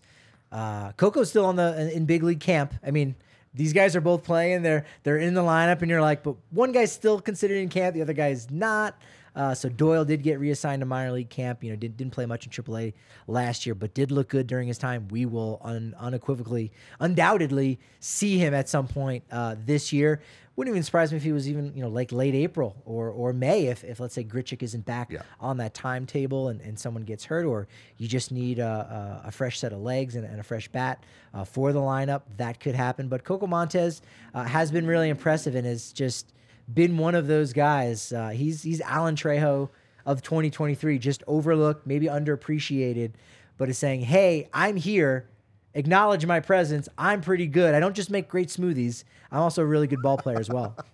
[0.51, 2.73] Uh, Coco's still on the in big league camp.
[2.85, 3.15] I mean,
[3.53, 4.61] these guys are both playing.
[4.61, 7.95] They're they're in the lineup, and you're like, but one guy's still considered in camp,
[7.95, 8.95] the other guy's not.
[9.37, 11.63] Uh, so Doyle did get reassigned to minor league camp.
[11.63, 12.93] You know, did, didn't play much in AAA
[13.27, 15.07] last year, but did look good during his time.
[15.09, 20.21] We will un, unequivocally, undoubtedly see him at some point uh, this year.
[20.55, 23.31] Wouldn't even surprise me if he was even, you know, like late April or or
[23.31, 25.21] May if, if let's say Grichuk isn't back Yeah.
[25.39, 29.31] on that timetable and, and someone gets hurt or you just need a, a, a
[29.31, 31.03] fresh set of legs and, and a fresh bat
[31.35, 32.23] uh, for the lineup.
[32.37, 33.07] That could happen.
[33.07, 34.01] But Coco Montes
[34.33, 36.33] uh, has been really impressive and is just
[36.71, 38.11] been one of those guys.
[38.11, 39.69] Uh, he's he's Alan Trejo
[40.05, 43.11] of 2023, just overlooked, maybe underappreciated,
[43.57, 45.29] but is saying, "Hey, I'm here.
[45.73, 46.89] Acknowledge my presence.
[46.97, 47.75] I'm pretty good.
[47.75, 49.03] I don't just make great smoothies.
[49.31, 50.75] I'm also a really good ball player as well."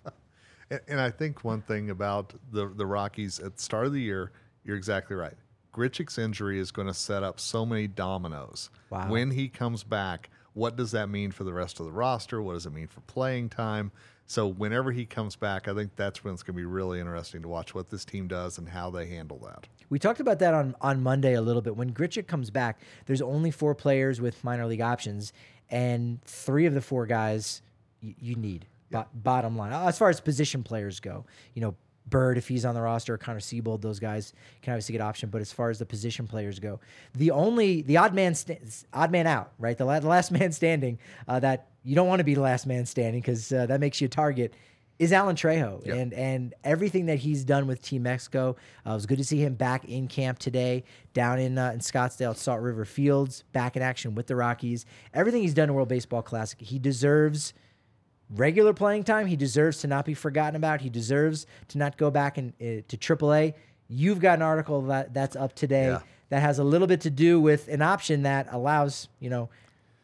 [0.70, 4.00] And, and I think one thing about the the Rockies at the start of the
[4.00, 4.32] year,
[4.64, 5.34] you're exactly right.
[5.74, 8.70] Grichuk's injury is going to set up so many dominoes.
[8.90, 9.10] Wow.
[9.10, 12.40] When he comes back, what does that mean for the rest of the roster?
[12.40, 13.90] What does it mean for playing time?
[14.26, 17.42] So whenever he comes back, I think that's when it's going to be really interesting
[17.42, 19.66] to watch what this team does and how they handle that.
[19.90, 21.76] We talked about that on, on Monday a little bit.
[21.76, 25.32] When Grichuk comes back, there's only four players with minor league options,
[25.70, 27.60] and three of the four guys
[28.02, 28.66] y- you need.
[28.90, 31.74] Bo- bottom line, as far as position players go, you know,
[32.06, 35.30] Bird if he's on the roster, Connor Seabold, those guys can obviously get option.
[35.30, 36.78] But as far as the position players go,
[37.14, 38.58] the only the odd man sta-
[38.92, 39.76] odd man out, right?
[39.78, 42.66] The, la- the last man standing uh, that you don't want to be the last
[42.66, 44.54] man standing because uh, that makes you a target
[44.98, 45.96] is Alan Trejo, Yep.
[45.96, 48.54] and and everything that he's done with Team Mexico.
[48.86, 51.80] Uh, it was good to see him back in camp today, down in uh, in
[51.80, 54.86] Scottsdale at Salt River Fields, back in action with the Rockies.
[55.12, 57.54] Everything he's done in World Baseball Classic, he deserves
[58.36, 59.26] regular playing time.
[59.26, 60.80] He deserves to not be forgotten about.
[60.80, 63.54] He deserves to not go back and uh, to AAA.
[63.88, 66.00] You've got an article that that's up today Yeah.
[66.30, 69.48] that has a little bit to do with an option that allows you know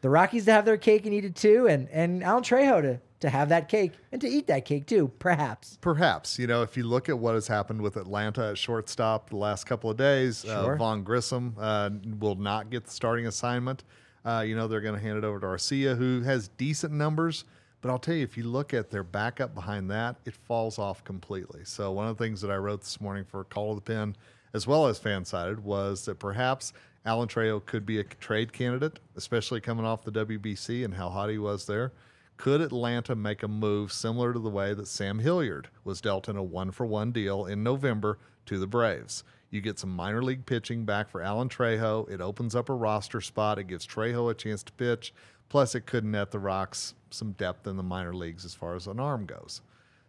[0.01, 2.99] the Rockies to have their cake and eat it too, and and Alan Trejo to
[3.19, 5.77] to have that cake and to eat that cake too, perhaps.
[5.79, 9.35] Perhaps, you know, if you look at what has happened with Atlanta at shortstop the
[9.35, 10.73] last couple of days, Sure.
[10.73, 13.83] uh, Vaughn Grissom uh, will not get the starting assignment.
[14.25, 17.45] Uh, you know, they're going to hand it over to Arcia, who has decent numbers.
[17.81, 21.03] But I'll tell you, if you look at their backup behind that, it falls off
[21.03, 21.61] completely.
[21.65, 24.15] So, one of the things that I wrote this morning for Call to the Pen,
[24.53, 26.73] as well as Fansided, was that perhaps
[27.05, 31.31] Alan Trejo could be a trade candidate, especially coming off the WBC and how hot
[31.31, 31.91] he was there.
[32.37, 36.37] Could Atlanta make a move similar to the way that Sam Hilliard was dealt in
[36.37, 39.23] a one for one deal in November to the Braves?
[39.49, 42.09] You get some minor league pitching back for Alan Trejo.
[42.09, 43.59] It opens up a roster spot.
[43.59, 45.13] It gives Trejo a chance to pitch.
[45.49, 48.87] Plus, it could net the Rocks some depth in the minor leagues as far as
[48.87, 49.61] an arm goes.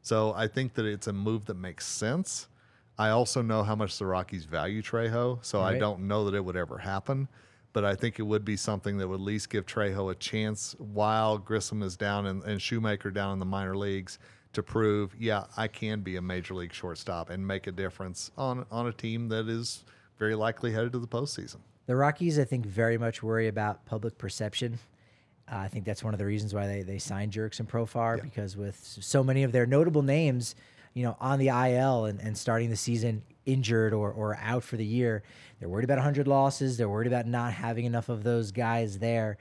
[0.03, 2.49] So I think that it's a move that makes sense.
[2.99, 6.45] I also know how much the Rockies value Trejo, so I don't know that it
[6.45, 7.29] would ever happen.
[7.73, 10.77] But I think it would be something that would at least give Trejo a chance
[10.79, 14.19] while Grissom is down and, and Shewmake down in the minor leagues
[14.53, 18.67] to prove, yeah, I can be a major league shortstop and make a difference on
[18.71, 19.85] on a team that is
[20.19, 21.57] very likely headed to the postseason.
[21.87, 24.79] The Rockies, I think, very much worry about public perception.
[25.53, 28.57] Uh, I think that's one of the reasons why they, they signed Jurickson Profar because
[28.57, 30.55] with so many of their notable names,
[30.95, 34.77] you know, on the IL and, and starting the season injured or, or out for
[34.77, 35.23] the year,
[35.61, 36.77] they're worried about 100 losses.
[36.79, 39.37] They're worried about not having enough of those guys there.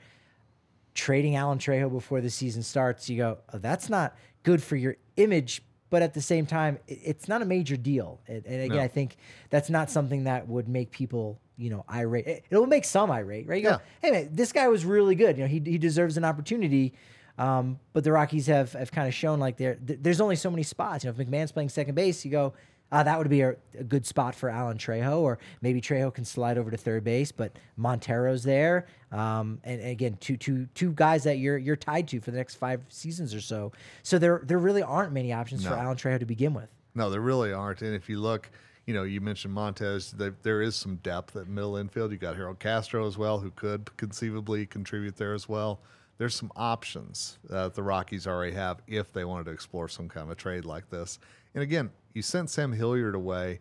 [0.94, 4.96] Trading Alan Trejo before the season starts, you go, oh, that's not good for your
[5.16, 5.62] image.
[5.88, 8.20] But at the same time, it- it's not a major deal.
[8.28, 8.82] And, and again, No.
[8.82, 9.16] I think
[9.50, 12.26] that's not something that would make people, you know, irate.
[12.26, 13.62] It, will make some irate, right?
[13.62, 13.76] You Yeah.
[13.76, 15.36] go, hey man, this guy was really good.
[15.38, 16.94] You know, he, he deserves an opportunity.
[17.38, 20.50] Um, but the Rockies have have kind of shown like there th- there's only so
[20.50, 21.04] many spots.
[21.04, 22.52] You know, if McMahon's playing second base, you go,
[22.92, 26.26] ah, that would be a, a good spot for Alan Trejo, or maybe Trejo can
[26.26, 28.86] slide over to third base, but Montero's there.
[29.10, 32.36] Um, and, and again, two two two guys that you're you're tied to for the
[32.36, 33.72] next five seasons or so.
[34.02, 36.68] So there there really aren't many options for Alan Trejo to begin with.
[36.94, 37.80] No, there really aren't.
[37.80, 38.50] And if you look,
[38.86, 40.10] you know, you mentioned Montes.
[40.10, 42.10] There, there is some depth at middle infield.
[42.10, 45.80] You got Harold Castro as well, who could conceivably contribute there as well.
[46.18, 50.24] There's some options that the Rockies already have if they wanted to explore some kind
[50.24, 51.18] of a trade like this.
[51.54, 53.60] And again, you sent Sam Hilliard away.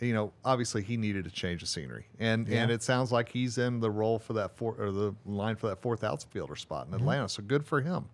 [0.00, 3.58] You know, obviously he needed a change of scenery, and and it sounds like he's
[3.58, 6.92] in the role for that four or the line for that fourth outfielder spot in
[6.92, 7.02] mm-hmm.
[7.02, 7.28] Atlanta.
[7.28, 8.06] So good for him.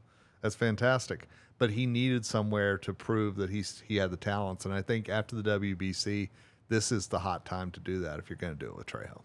[0.42, 1.28] That's fantastic.
[1.58, 5.08] But he needed somewhere to prove that he's he had the talents, and I think
[5.08, 6.28] after the WBC,
[6.68, 8.86] this is the hot time to do that if you're going to do it with
[8.86, 9.22] Trejo.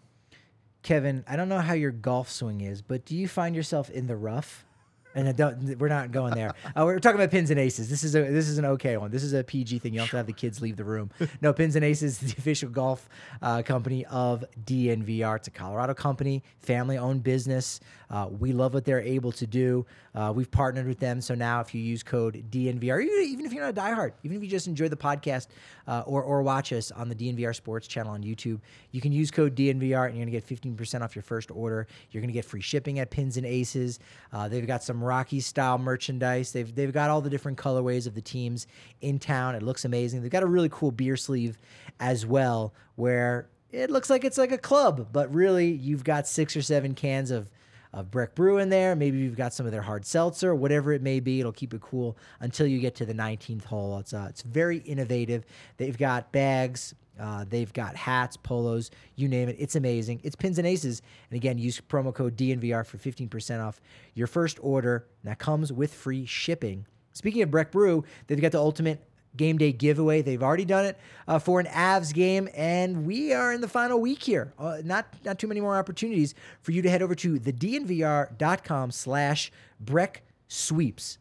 [0.82, 4.06] Kevin, I don't know how your golf swing is, but do you find yourself in
[4.06, 4.66] the rough?
[5.14, 6.54] And I don't, we're not going there.
[6.68, 7.90] Uh, we're talking about pins and aces.
[7.90, 9.10] This is a this is an okay one.
[9.10, 9.92] This is a PG thing.
[9.92, 11.10] You don't have to have the kids leave the room.
[11.42, 13.10] No, pins and aces is the official golf
[13.42, 15.36] uh, company of DNVR.
[15.36, 17.80] It's a Colorado company, family owned business.
[18.08, 19.84] Uh, we love what they're able to do.
[20.14, 23.64] Uh, we've partnered with them, so now if you use code DNVR, even if you're
[23.64, 25.46] not a diehard, even if you just enjoy the podcast
[25.86, 29.30] uh, or or watch us on the DNVR Sports channel on YouTube, you can use
[29.30, 31.86] code DNVR and you're gonna get 15% off your first order.
[32.10, 34.00] You're gonna get free shipping at Pins and Aces.
[34.32, 36.52] Uh, they've got some Rocky style merchandise.
[36.52, 38.66] They've they've got all the different colorways of the teams
[39.00, 39.54] in town.
[39.54, 40.20] It looks amazing.
[40.20, 41.56] They've got a really cool beer sleeve
[42.00, 46.54] as well, where it looks like it's like a club, but really you've got six
[46.54, 47.48] or seven cans of
[47.92, 48.96] of Breck Brew in there.
[48.96, 51.40] Maybe you've got some of their hard seltzer, whatever it may be.
[51.40, 53.98] It'll keep it cool until you get to the 19th hole.
[53.98, 55.44] It's uh, it's very innovative.
[55.76, 56.94] They've got bags.
[57.20, 59.56] Uh, they've got hats, polos, you name it.
[59.58, 60.20] It's amazing.
[60.24, 61.02] It's pins and aces.
[61.30, 63.80] And again, use promo code DNVR for 15% off
[64.14, 65.06] your first order.
[65.22, 66.86] And That comes with free shipping.
[67.12, 69.04] Speaking of Breck Brew, they've got the ultimate
[69.36, 70.22] game day giveaway.
[70.22, 74.00] They've already done it uh, for an Avs game, and we are in the final
[74.00, 74.52] week here.
[74.58, 79.52] Uh, not not too many more opportunities for you to head over to thednvr.com slash
[79.80, 81.18] Breck Sweeps.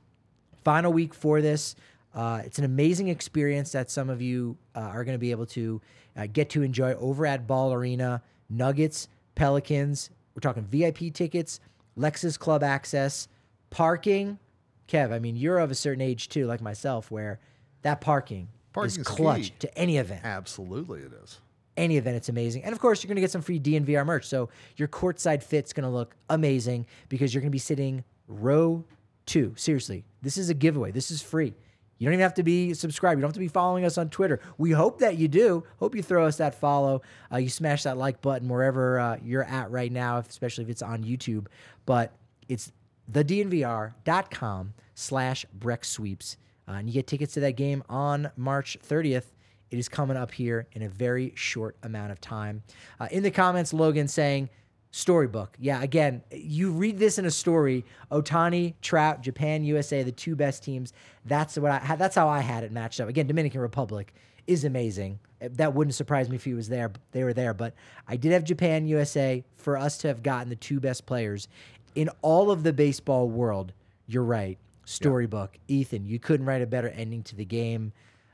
[0.63, 1.75] Final week for this.
[2.13, 5.45] Uh, it's an amazing experience that some of you uh, are going to be able
[5.45, 5.81] to
[6.17, 8.21] uh, get to enjoy over at Ball Arena.
[8.49, 10.09] Nuggets, Pelicans.
[10.35, 11.59] We're talking VIP tickets,
[11.97, 13.27] Lexus Club access,
[13.69, 14.39] parking.
[14.87, 17.39] Kev, I mean, you're of a certain age too, like myself, where
[17.81, 19.53] that parking Parking's is clutch key.
[19.59, 20.21] to any event.
[20.23, 21.39] Absolutely, it is.
[21.77, 22.63] Any event, it's amazing.
[22.63, 24.27] And of course, you're going to get some free DNVR merch.
[24.27, 28.83] So your courtside fit's going to look amazing because you're going to be sitting row
[29.25, 29.53] two.
[29.55, 30.91] Seriously, this is a giveaway.
[30.91, 31.53] This is free.
[31.97, 33.19] You don't even have to be subscribed.
[33.19, 34.39] You don't have to be following us on Twitter.
[34.57, 35.63] We hope that you do.
[35.79, 37.03] Hope you throw us that follow.
[37.31, 40.81] Uh, you smash that like button wherever uh, you're at right now, especially if it's
[40.81, 41.45] on YouTube.
[41.85, 42.11] But
[42.49, 42.71] it's
[43.11, 46.37] thednvr.com slash Breck Sweeps.
[46.71, 49.25] Uh, and you get tickets to that game on March 30th.
[49.71, 52.63] It is coming up here in a very short amount of time.
[52.99, 54.49] Uh, in the comments, Logan saying,
[54.91, 55.55] Storybook.
[55.59, 57.85] Yeah, again, you read this in a story.
[58.11, 60.91] Ohtani, Trout, Japan, USA, the two best teams.
[61.25, 61.95] That's what I.
[61.95, 63.07] That's how I had it matched up.
[63.07, 64.13] Again, Dominican Republic
[64.47, 65.19] is amazing.
[65.39, 66.91] That wouldn't surprise me if he was there.
[67.13, 67.73] They were there, but
[68.05, 71.47] I did have Japan, USA for us to have gotten the two best players
[71.95, 73.71] in all of the baseball world.
[74.07, 74.57] You're right.
[74.91, 76.05] Storybook, Ethan.
[76.05, 77.93] You couldn't write a better ending to the game.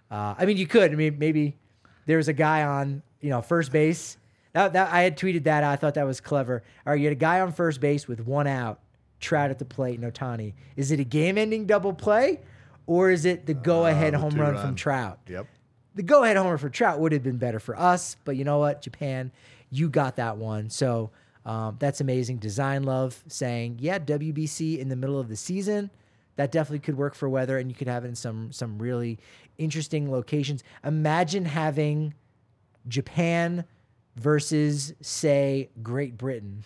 [0.09, 0.91] Uh, I mean, you could.
[0.91, 1.55] I mean, maybe
[2.05, 4.17] there was a guy on, you know, first base.
[4.53, 5.63] That, that I had tweeted that.
[5.63, 6.63] I thought that was clever.
[6.85, 8.79] All right, you had a guy on first base with one out,
[9.19, 10.53] Trout at the plate, no Ohtani.
[10.75, 12.39] Is it a game-ending double play,
[12.87, 14.65] or is it the go-ahead Uh, home run two-run.
[14.65, 15.19] from Trout?
[15.27, 15.47] Yep.
[15.95, 18.81] The go-ahead homer for Trout would have been better for us, but you know what,
[18.81, 19.31] Japan,
[19.71, 20.69] you got that one.
[20.69, 21.09] So
[21.45, 22.37] um, that's amazing.
[22.37, 25.89] Design Love saying, yeah, WBC in the middle of the season.
[26.37, 29.19] That definitely could work for weather, and you could have it in some some really
[29.57, 30.63] interesting locations.
[30.83, 32.13] Imagine having
[32.87, 33.65] Japan
[34.15, 36.63] versus, say, Great Britain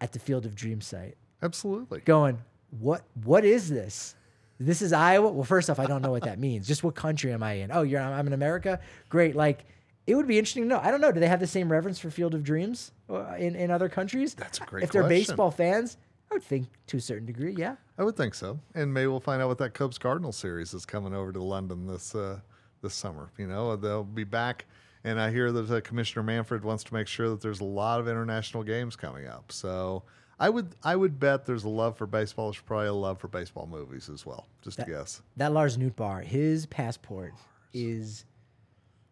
[0.00, 1.16] at the Field of Dreams site.
[1.42, 2.00] Absolutely.
[2.00, 2.38] Going,
[2.78, 3.02] what?
[3.24, 4.14] What is this?
[4.58, 5.30] This is Iowa.
[5.30, 6.66] Well, first off, I don't know what that means.
[6.66, 7.70] Just what country am I in?
[7.72, 8.80] Oh, you're I'm in America.
[9.08, 9.36] Great.
[9.36, 9.64] Like,
[10.06, 10.80] it would be interesting to know.
[10.82, 11.12] I don't know.
[11.12, 14.34] Do they have the same reverence for Field of Dreams uh, in in other countries?
[14.34, 15.18] That's a great If they're question.
[15.18, 15.96] baseball fans,
[16.30, 17.76] I would think to a certain degree, yeah.
[17.98, 18.60] I would think so.
[18.74, 21.86] And maybe we'll find out what that Cubs Cardinal series is coming over to London
[21.86, 22.40] this uh,
[22.82, 23.30] this summer.
[23.38, 24.66] You know, they'll be back.
[25.04, 28.00] And I hear that uh, Commissioner Manfred wants to make sure that there's a lot
[28.00, 29.52] of international games coming up.
[29.52, 30.02] So
[30.38, 32.50] I would I would bet there's a love for baseball.
[32.50, 34.46] There's probably a love for baseball movies as well.
[34.62, 35.22] Just to guess.
[35.36, 37.34] That Lars Nootbaar, his passport
[37.72, 38.24] is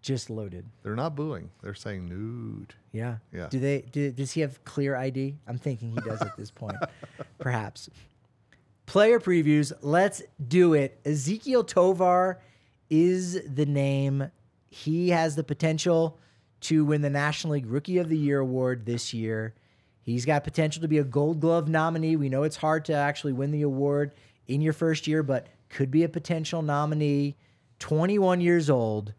[0.03, 0.67] just loaded.
[0.83, 1.51] They're not booing.
[1.63, 2.75] They're saying nude.
[2.93, 3.17] Yeah.
[3.33, 3.47] Yeah.
[3.49, 3.83] Do they?
[3.91, 5.37] Do, does he have clear ID?
[5.47, 6.77] I'm thinking he does at this point.
[7.39, 7.89] Perhaps.
[8.87, 9.73] Player previews.
[9.81, 11.03] Let's do it.
[11.05, 12.41] Ezequiel Tovar
[12.91, 14.31] is the name.
[14.69, 16.19] He has the potential
[16.63, 19.55] to win the National League Rookie of the Year award this year.
[20.03, 22.17] He's got potential to be a Gold Glove nominee.
[22.17, 24.15] We know it's hard to actually win the award
[24.47, 27.37] in your first year, but could be a potential nominee.
[27.79, 29.15] 21 years old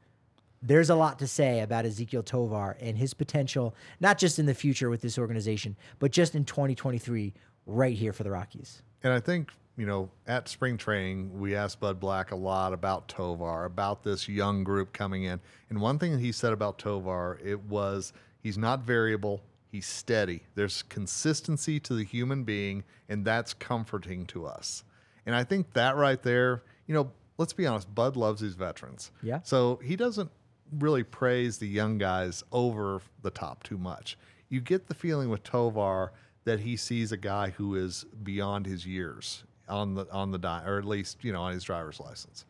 [0.65, 4.53] there's a lot to say about Ezequiel Tovar and his potential, not just in the
[4.55, 7.33] future with this organization, but just in 2023,
[7.67, 8.81] right here for the Rockies.
[9.05, 13.07] And I think, you know, at spring training, we asked Bud Black a lot about
[13.07, 15.39] Tovar, about this young group coming in.
[15.69, 20.41] And one thing that he said about Tovar, it was he's not variable, he's steady.
[20.55, 24.83] There's consistency to the human being, and that's comforting to us.
[25.27, 29.11] And I think that right there, you know, let's be honest, Bud loves his veterans.
[29.21, 29.41] Yeah.
[29.43, 30.31] So he doesn't
[30.79, 34.17] really praise the young guys over the top too much.
[34.49, 36.11] You get the feeling with Tovar
[36.45, 39.43] that he sees a guy who is beyond his years.
[39.67, 42.45] on the on the die, or at least you know on his driver's license.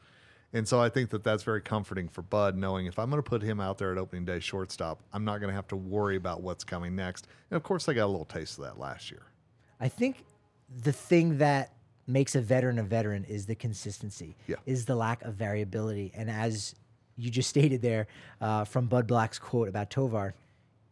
[0.53, 3.29] And so I think that that's very comforting for Bud, knowing if I'm going to
[3.29, 6.15] put him out there at opening day shortstop, I'm not going to have to worry
[6.17, 7.27] about what's coming next.
[7.49, 9.23] And of course, I got a little taste of that last year.
[9.81, 10.23] I think
[10.83, 11.71] the thing that
[12.07, 14.57] makes a veteran a veteran is the consistency, Yeah.
[14.65, 16.11] is the lack of variability.
[16.15, 16.75] And as
[17.17, 18.07] you just stated there
[18.41, 20.35] uh, from Bud Black's quote about Tovar,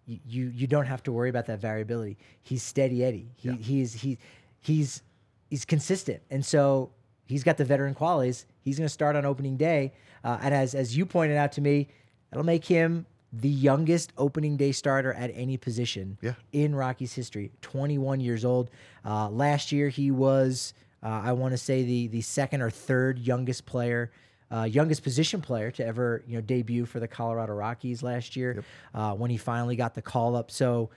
[0.05, 2.17] you, you don't have to worry about that variability.
[2.41, 3.29] He's steady Eddie.
[3.35, 3.55] He, Yeah.
[3.55, 4.17] He's he
[4.59, 5.01] he's
[5.49, 6.91] he's consistent, and so
[7.25, 8.45] he's got the veteran qualities.
[8.61, 9.93] He's going to start on opening day,
[10.23, 11.87] uh, and as as you pointed out to me,
[12.29, 16.33] that'll make him the youngest opening day starter at any position Yeah.
[16.51, 17.51] in Rockies history.
[17.61, 18.69] 21 years old.
[19.03, 23.17] Uh, last year he was, uh, I want to say the the second or third
[23.19, 24.11] youngest player,
[24.51, 28.63] uh, youngest position player to ever you know debut for the Colorado Rockies last year
[28.93, 30.51] uh, when he finally got the call up.
[30.51, 30.89] So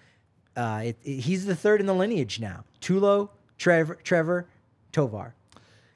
[0.57, 2.65] uh, it, it- he's the third in the lineage now.
[2.81, 4.47] Tulo, Trevor, Trevor,
[4.93, 5.35] Tovar.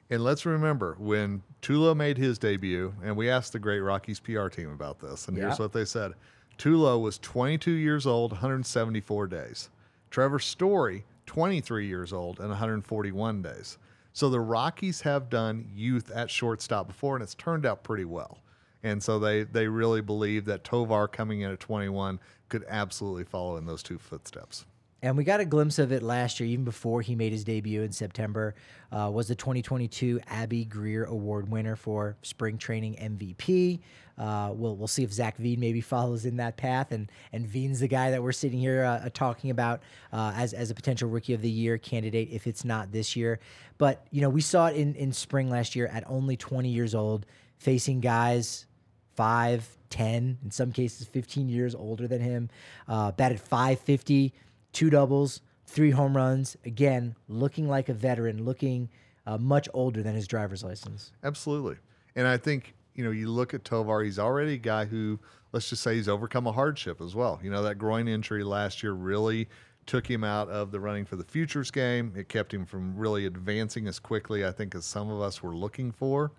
[0.09, 4.47] And let's remember when Tulo made his debut, and we asked the Great Rockies PR
[4.49, 6.13] team about this, and here's what they said
[6.57, 9.69] Tulo was 22 years old, 174 days.
[10.09, 13.77] Trevor Story, 23 years old, and 141 days.
[14.13, 18.39] So the Rockies have done youth at shortstop before, and it's turned out pretty well.
[18.83, 23.57] And so they, they really believe that Tovar coming in at 21 could absolutely follow
[23.57, 24.65] in those two footsteps.
[25.03, 27.81] And we got a glimpse of it last year, even before he made his debut
[27.81, 28.53] in September.
[28.91, 33.79] Uh, was the 2022 Abby Greer Award winner for Spring Training MVP.
[34.17, 37.79] Uh, we'll we'll see if Zach Veen maybe follows in that path, and and Veen's
[37.79, 39.81] the guy that we're sitting here uh, talking about
[40.13, 43.39] uh, as as a potential Rookie of the Year candidate if it's not this year.
[43.79, 46.93] But you know we saw it in in spring last year at only 20 years
[46.93, 47.25] old,
[47.57, 48.67] facing guys
[49.15, 52.49] five, 10, in some cases 15 years older than him.
[52.87, 54.33] Uh, batted 550,
[54.73, 56.57] two doubles, three home runs.
[56.65, 58.89] Again, looking like a veteran, looking
[59.25, 61.11] uh, much older than his driver's license.
[61.23, 61.77] Absolutely.
[62.15, 65.19] And I think, you know, you look at Tovar, he's already a guy who,
[65.51, 67.39] let's just say, he's overcome a hardship as well.
[67.43, 69.47] You know, that groin injury last year really
[69.85, 72.13] took him out of the running for the futures game.
[72.15, 75.55] It kept him from really advancing as quickly, I think, as some of us were
[75.55, 76.31] looking for.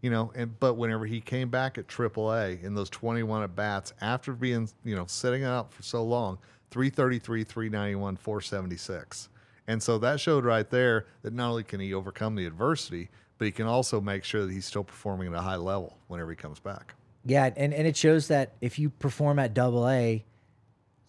[0.00, 3.92] You know, and but whenever he came back at AAA in those 21 at bats
[4.00, 6.38] after being, you know, sitting out for so long,
[6.70, 9.28] 333, 391, 476.
[9.66, 13.44] And so that showed right there that not only can he overcome the adversity, but
[13.44, 16.36] he can also make sure that he's still performing at a high level whenever he
[16.36, 16.94] comes back.
[17.24, 20.24] Yeah, and, and it shows that if you perform at double A,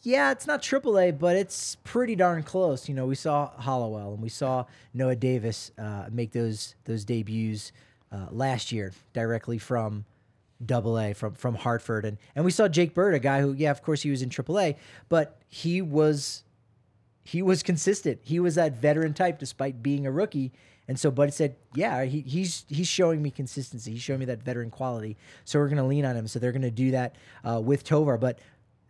[0.02, 2.88] yeah, it's not triple A, but it's pretty darn close.
[2.88, 7.72] You know, we saw Hollowell and we saw Noah Davis uh, make those those debuts
[8.12, 10.06] uh, last year directly from
[10.66, 13.72] double A from from Hartford and and we saw Jake Bird, a guy who yeah,
[13.72, 14.76] of course he was in triple A,
[15.08, 16.44] but he was
[17.24, 18.20] he was consistent.
[18.24, 20.52] He was that veteran type despite being a rookie.
[20.88, 23.92] And so Buddy said, "Yeah, he, he's he's showing me consistency.
[23.92, 25.18] He's showing me that veteran quality.
[25.46, 26.28] So we're to lean on him.
[26.28, 28.18] So they're to do that uh, with Tovar.
[28.18, 28.40] But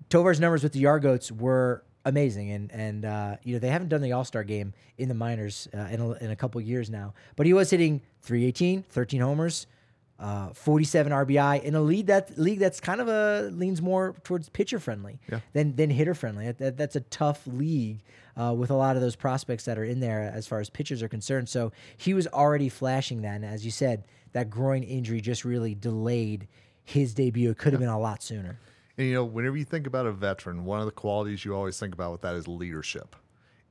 [0.09, 3.89] Tovar's numbers with the Yard Goats were amazing, and and uh, you know they haven't
[3.89, 6.89] done the All Star game in the minors uh, in, a, in a couple years
[6.89, 7.13] now.
[7.35, 9.67] But he was hitting 318, 13 homers,
[10.19, 14.49] uh, 47 RBI in a league that league that's kind of a leans more towards
[14.49, 15.39] pitcher friendly Yeah.
[15.53, 16.45] than than hitter friendly.
[16.47, 18.01] That, that- that's a tough league
[18.35, 21.01] uh, with a lot of those prospects that are in there as far as pitchers
[21.01, 21.47] are concerned.
[21.49, 24.03] So he was already flashing that, and as you said,
[24.33, 26.47] that groin injury just really delayed
[26.83, 27.49] his debut.
[27.51, 28.57] It could have been a lot sooner.
[28.97, 31.79] And you know, whenever you think about a veteran, one of the qualities you always
[31.79, 33.15] think about with that is leadership.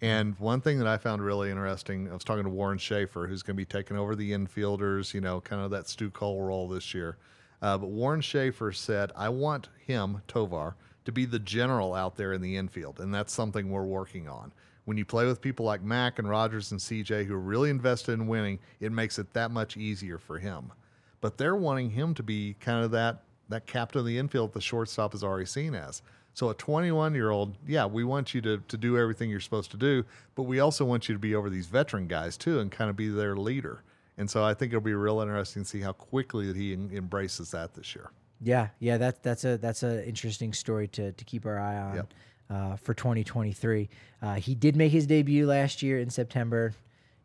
[0.01, 3.43] And one thing that I found really interesting, I was talking to Warren Schaeffer, who's
[3.43, 6.69] going to be taking over the infielders, you know, kind of that Stu Cole role
[6.69, 7.17] this year.
[7.61, 12.33] Uh, but Warren Schaeffer said, I want him, Tovar, to be the general out there
[12.33, 13.01] in the infield.
[13.01, 14.53] And that's something we're working on.
[14.85, 18.13] When you play with people like Mac and Rodgers and CJ who are really invested
[18.13, 20.73] in winning, it makes it that much easier for him.
[21.21, 24.61] But they're wanting him to be kind of that that captain of the infield the
[24.61, 26.03] shortstop is already seen as.
[26.39, 29.73] So a 21 year old, yeah, we want you to, to do everything you're supposed
[29.73, 30.05] to do,
[30.37, 32.95] but we also want you to be over these veteran guys too and kind of
[32.95, 33.83] be their leader.
[34.17, 36.93] And so I think it'll be real interesting to see how quickly that he en-
[36.95, 38.13] embraces that this year.
[38.41, 41.95] Yeah, yeah, that's that's a that's an interesting story to to keep our eye on
[41.97, 42.15] Yep.
[42.51, 43.89] uh, for 2023.
[44.23, 46.73] Uh, he did make his debut last year in September,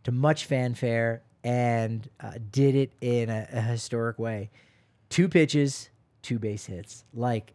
[0.06, 4.50] to much fanfare, and uh, did it in a, a historic way.
[5.10, 5.92] Two pitches,
[6.24, 7.54] two base hits, like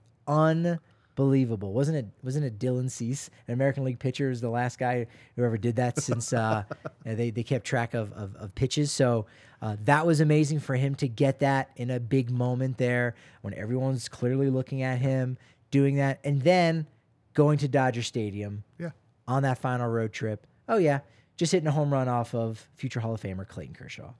[1.18, 1.72] unbelievable.
[1.72, 2.06] Wasn't it?
[2.22, 5.06] Wasn't it Dylan Cease, an American League pitcher, is the last guy
[5.36, 6.64] who ever did that since uh,
[7.04, 8.92] they they kept track of of, of pitches.
[8.92, 9.26] So
[9.60, 13.54] uh, that was amazing for him to get that in a big moment there when
[13.54, 15.36] everyone's clearly looking at him
[15.70, 16.86] doing that, and then
[17.34, 18.90] going to Dodger Stadium Yeah.
[19.26, 20.46] on that final road trip.
[20.68, 21.00] Oh yeah,
[21.36, 24.12] just hitting a home run off of future Hall of Famer Clayton Kershaw.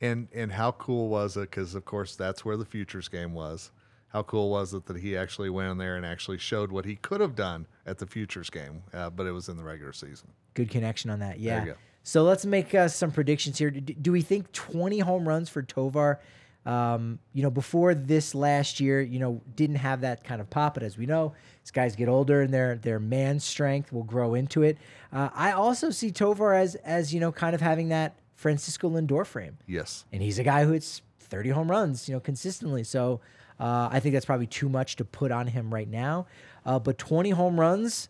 [0.00, 1.42] And and how cool was it?
[1.42, 3.70] Because of course that's where the futures game was.
[4.12, 6.96] How cool was it that he actually went in there and actually showed what he
[6.96, 10.28] could have done at the futures game, uh, but it was in the regular season.
[10.54, 11.40] Good connection on that.
[11.40, 11.72] Yeah.
[12.02, 13.70] So let's make uh, some predictions here.
[13.70, 16.20] Do, do we think 20 home runs for Tovar?
[16.66, 20.74] Um, you know, before this last year, you know, didn't have that kind of pop.
[20.74, 21.32] But as we know,
[21.64, 24.78] as guys get older and their their man strength will grow into it.
[25.12, 29.24] Uh, I also see Tovar as as you know, kind of having that Francisco Lindor
[29.26, 30.04] frame, Yes.
[30.12, 32.84] and he's a guy who hits 30 home runs, you know, consistently.
[32.84, 33.20] So
[33.62, 36.26] uh, I think that's probably too much to put on him right now.
[36.66, 38.08] Uh, but 20 home runs,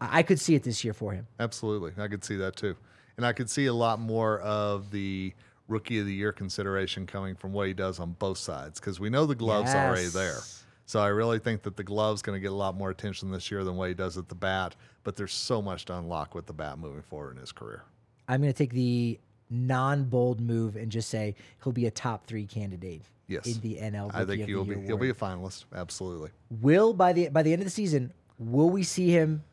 [0.00, 1.28] I, I could see it this year for him.
[1.38, 1.92] Absolutely.
[1.96, 2.74] I could see that too.
[3.16, 5.32] And I could see a lot more of the
[5.68, 9.08] rookie of the year consideration coming from what he does on both sides because we
[9.08, 10.40] know the gloves are already there.
[10.86, 13.52] So I really think that the glove's going to get a lot more attention this
[13.52, 14.74] year than what he does at the bat.
[15.04, 17.84] But there's so much to unlock with the bat moving forward in his career.
[18.26, 19.20] I'm going to take the
[19.50, 23.46] non-bold move and just say he'll be a top three candidate Yes.
[23.46, 24.10] in the NL.
[24.14, 25.66] I think he'll be Year he'll be a finalist.
[25.74, 26.30] Absolutely.
[26.62, 29.44] Will by the by the end of the season, will we see him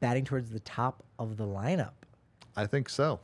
[0.00, 1.92] batting towards the top of the lineup?
[2.56, 3.20] I think so.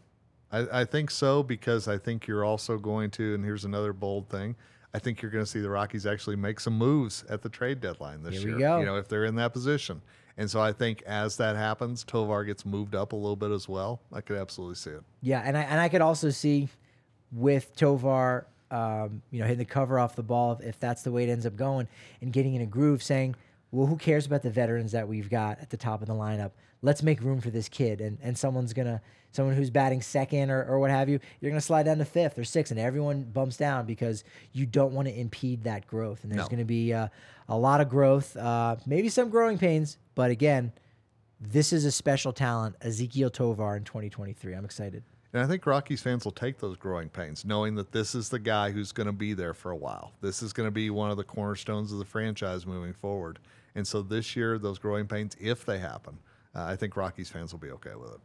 [0.50, 4.28] I, I think so because I think you're also going to, and here's another bold
[4.28, 4.56] thing.
[4.92, 7.80] I think you're going to see the Rockies actually make some moves at the trade
[7.80, 8.78] deadline this Here year.
[8.80, 10.02] You know, if they're in that position.
[10.40, 13.68] And so I think as that happens, Tovar gets moved up a little bit as
[13.68, 14.00] well.
[14.10, 15.02] I could absolutely see it.
[15.20, 16.68] Yeah, and I and I could also see
[17.30, 21.12] with Tovar, um, you know, hitting the cover off the ball if, if that's the
[21.12, 21.88] way it ends up going,
[22.22, 23.36] and getting in a groove, saying,
[23.70, 26.52] "Well, who cares about the veterans that we've got at the top of the lineup?
[26.80, 30.64] Let's make room for this kid." And and someone's gonna, someone who's batting second or,
[30.64, 33.58] or what have you, you're gonna slide down to fifth or sixth, and everyone bumps
[33.58, 34.24] down because
[34.54, 36.24] you don't want to impede that growth.
[36.24, 36.48] And there's No.
[36.48, 37.08] gonna be uh,
[37.48, 40.70] a lot of growth, uh, maybe some growing pains, but again.
[41.40, 44.52] This is a special talent, Ezequiel Tovar in 2023.
[44.52, 45.02] I'm excited.
[45.32, 48.38] And I think Rockies fans will take those growing pains, knowing that this is the
[48.38, 50.12] guy who's going to be there for a while.
[50.20, 53.38] This is going to be one of the cornerstones of the franchise moving forward.
[53.74, 56.18] And so this year, those growing pains, if they happen,
[56.54, 58.20] uh, I think Rockies fans will be okay with it.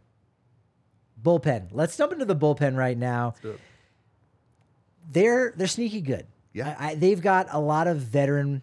[1.24, 1.70] bullpen.
[1.72, 3.36] Let's jump into the bullpen right now.
[5.10, 6.28] They're they're sneaky good.
[6.52, 6.76] Yeah.
[6.78, 8.62] I, I, they've got a lot of veteran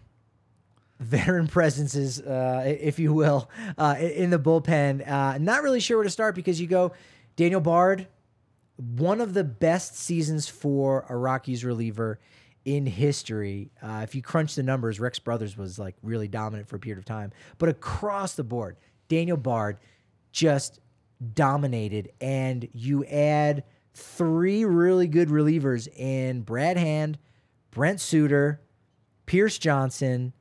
[0.99, 5.07] veteran presences, uh, if you will, uh, in the bullpen.
[5.07, 6.93] Uh, not really sure where to start because you go
[7.35, 8.07] Daniel Bard,
[8.77, 12.19] one of the best seasons for a Rockies reliever
[12.65, 13.71] in history.
[13.81, 16.99] Uh, if you crunch the numbers, Rex Brothers was like really dominant for a period
[16.99, 18.77] of time, but across the board,
[19.09, 19.77] Daniel Bard
[20.31, 20.79] just
[21.33, 22.11] dominated.
[22.21, 23.63] And you add
[23.93, 27.19] three really good relievers in Brad Hand,
[27.71, 28.61] Brent Suter,
[29.25, 30.33] Pierce Johnson,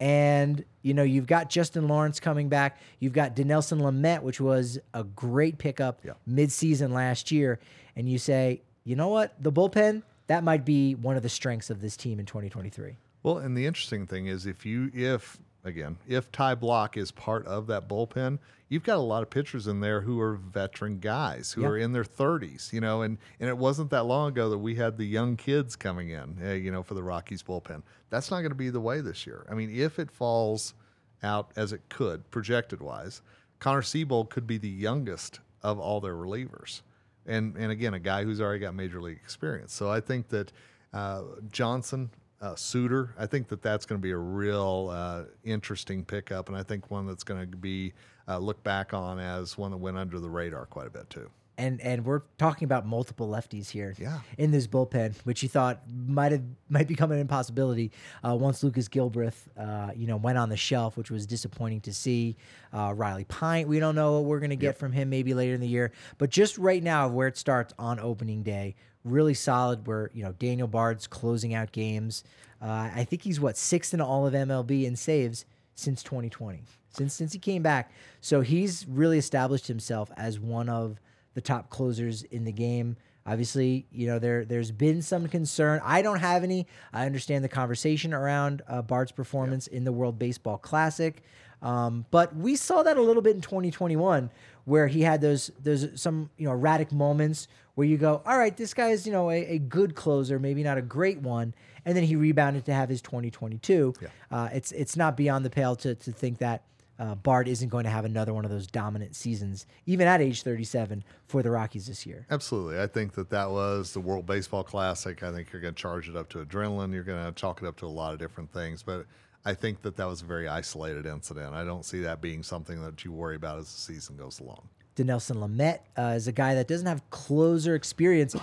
[0.00, 2.78] and you know you've got Justin Lawrence coming back.
[3.00, 6.12] You've got Dinelson Lamet, which was a great pickup Yeah.
[6.26, 7.58] mid-season last year,
[7.96, 11.70] and you say, you know what, the bullpen that might be one of the strengths
[11.70, 12.96] of this team in 2023.
[13.22, 17.46] Well, and the interesting thing is if you if again, if Ty Blach is part
[17.46, 18.38] of that bullpen,
[18.68, 21.92] you've got a lot of pitchers in there who are veteran guys who are in
[21.92, 25.04] their 30s, you know, and and it wasn't that long ago that we had the
[25.04, 27.82] young kids coming in, uh, you know, for the Rockies bullpen.
[28.10, 29.44] That's not going to be the way this year.
[29.50, 30.74] I mean, if it falls
[31.22, 33.22] out as it could, projected wise,
[33.58, 36.82] Connor Seabold could be the youngest of all their relievers.
[37.26, 39.72] And and again, a guy who's already got major league experience.
[39.72, 40.52] So I think that
[40.92, 42.10] uh, Johnson,
[42.40, 46.56] uh, Suter, I think that that's going to be a real uh, interesting pickup, and
[46.56, 47.92] I think one that's going to be
[48.28, 51.30] uh, looked back on as one that went under the radar quite a bit too.
[51.58, 54.20] And and we're talking about multiple lefties here Yeah.
[54.36, 57.92] in this bullpen, which you thought might have might become an impossibility
[58.22, 61.94] uh, once Lucas Gilbreath, uh, you know, went on the shelf, which was disappointing to
[61.94, 62.36] see.
[62.74, 65.54] Uh, Riley Pint, we don't know what we're going to get from him maybe later
[65.54, 69.86] in the year, but just right now, where it starts on opening day, really solid.
[69.86, 72.22] Where you know Daniel Bard's closing out games.
[72.60, 77.14] Uh, I think he's what sixth in all of MLB in saves since 2020, since
[77.14, 77.90] since he came back.
[78.20, 80.98] So he's really established himself as one of
[81.36, 82.96] the top closers in the game.
[83.26, 85.80] Obviously, you know there there's been some concern.
[85.84, 86.66] I don't have any.
[86.92, 91.22] I understand the conversation around uh, Bard's performance in the World Baseball Classic,
[91.60, 94.30] um, but we saw that a little bit in 2021,
[94.64, 98.56] where he had those those some you know erratic moments where you go, all right,
[98.56, 101.52] this guy is you know a, a good closer, maybe not a great one,
[101.84, 103.92] and then he rebounded to have his 2022.
[104.30, 106.62] Uh, it's it's not beyond the pale to to think that
[106.98, 110.42] uh, Bard isn't going to have another one of those dominant seasons, even at age
[110.42, 112.26] 37, for the Rockies this year.
[112.30, 112.80] Absolutely.
[112.80, 115.22] I think that that was the World Baseball Classic.
[115.22, 116.92] I think you're going to charge it up to adrenaline.
[116.92, 118.82] You're going to chalk it up to a lot of different things.
[118.82, 119.06] But
[119.44, 121.54] I think that that was a very isolated incident.
[121.54, 124.68] I don't see that being something that you worry about as the season goes along.
[124.96, 128.34] Dinelson Lamet uh, is a guy that doesn't have closer experience,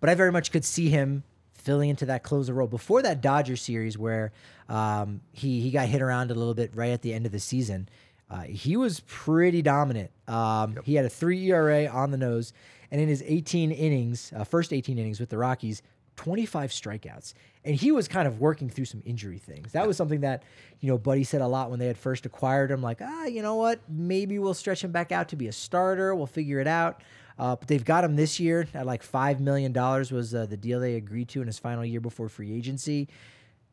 [0.00, 1.22] but I very much could see him
[1.60, 4.32] filling into that closer role before that Dodger series where
[4.68, 7.40] um, he he got hit around a little bit right at the end of the
[7.40, 7.88] season.
[8.30, 10.10] Uh, he was pretty dominant.
[10.28, 12.52] Um, He had a three ERA on the nose,
[12.90, 15.82] and in his 18 innings, uh, first 18 innings with the Rockies,
[16.16, 17.34] 25 strikeouts.
[17.64, 19.72] And he was kind of working through some injury things.
[19.72, 20.42] That was something that,
[20.80, 22.82] you know, Buddy said a lot when they had first acquired him.
[22.82, 23.80] Like, ah, you know what?
[23.88, 26.14] Maybe we'll stretch him back out to be a starter.
[26.14, 27.02] We'll figure it out.
[27.40, 30.78] Uh, but they've got him this year at like $5 million was uh, the deal
[30.78, 33.08] they agreed to in his final year before free agency.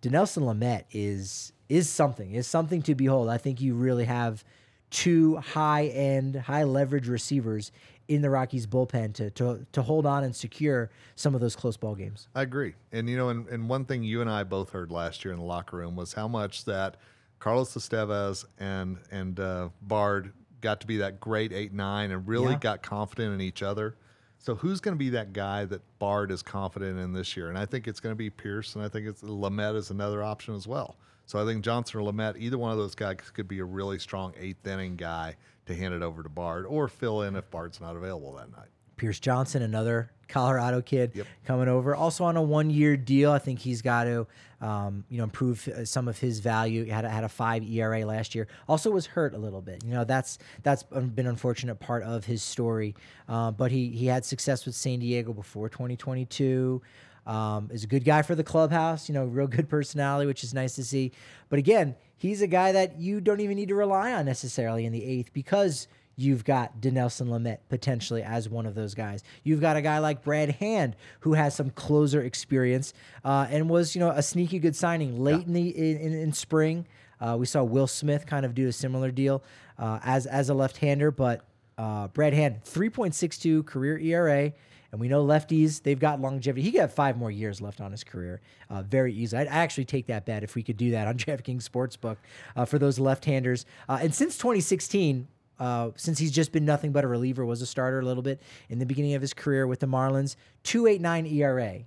[0.01, 3.27] Dinelson Lamet is is something, is something to behold.
[3.27, 4.45] I think you really have
[4.89, 7.73] two high end, high leverage receivers
[8.07, 11.75] in the Rockies bullpen to, to to hold on and secure some of those close
[11.75, 12.29] ball games.
[12.33, 12.73] I agree.
[12.93, 15.39] And you know, and, and one thing you and I both heard last year in
[15.39, 16.95] the locker room was how much that
[17.39, 20.31] Carlos Estevez and and uh, Bard
[20.61, 22.59] got to be that great eight nine and really Yeah.
[22.59, 23.95] got confident in each other.
[24.39, 27.49] So who's going to be that guy that Bard is confident in this year?
[27.49, 30.23] And I think it's going to be Pierce, and I think it's Lamet is another
[30.23, 30.97] option as well.
[31.25, 33.99] So I think Johnson or Lamet, either one of those guys could be a really
[33.99, 35.35] strong eighth inning guy
[35.65, 38.69] to hand it over to Bard or fill in if Bard's not available that night.
[38.95, 41.27] Pierce Johnson, another Colorado kid Yep.
[41.45, 43.31] coming over, also on a one-year deal.
[43.31, 44.27] I think he's got to,
[44.61, 46.83] um, you know, improve uh, some of his value.
[46.85, 48.47] He had a, had a five ERA last year.
[48.67, 49.83] Also was hurt a little bit.
[49.85, 52.95] You know, that's that's been an unfortunate part of his story.
[53.29, 56.81] Uh, but he he had success with San Diego before 2022.
[57.25, 59.09] Um, is a good guy for the clubhouse.
[59.09, 61.11] You know, real good personality, which is nice to see.
[61.49, 64.93] But again, he's a guy that you don't even need to rely on necessarily in
[64.93, 65.87] the eighth because
[66.19, 69.23] You've got Dinelson Lamet potentially as one of those guys.
[69.43, 72.93] You've got a guy like Brad Hand who has some closer experience
[73.23, 76.33] uh, and was, you know, a sneaky good signing late in the in, in, in
[76.33, 76.87] spring.
[77.21, 79.43] Uh, we saw Will Smith kind of do a similar deal
[79.77, 81.45] uh, as as a left-hander, but
[81.77, 84.53] uh, Brad Hand 3.62 career ERA.
[84.91, 86.61] And we know lefties, they've got longevity.
[86.61, 89.41] He got five more years left on his career uh, very easily.
[89.41, 92.17] I'd actually take that bet if we could do that on DraftKings Sportsbook
[92.55, 93.65] uh, for those left handers.
[93.89, 95.27] Uh, and since 2016,
[95.59, 98.41] uh, since he's just been nothing but a reliever, was a starter a little bit
[98.69, 101.79] in the beginning of his career with the Marlins, 289 ERA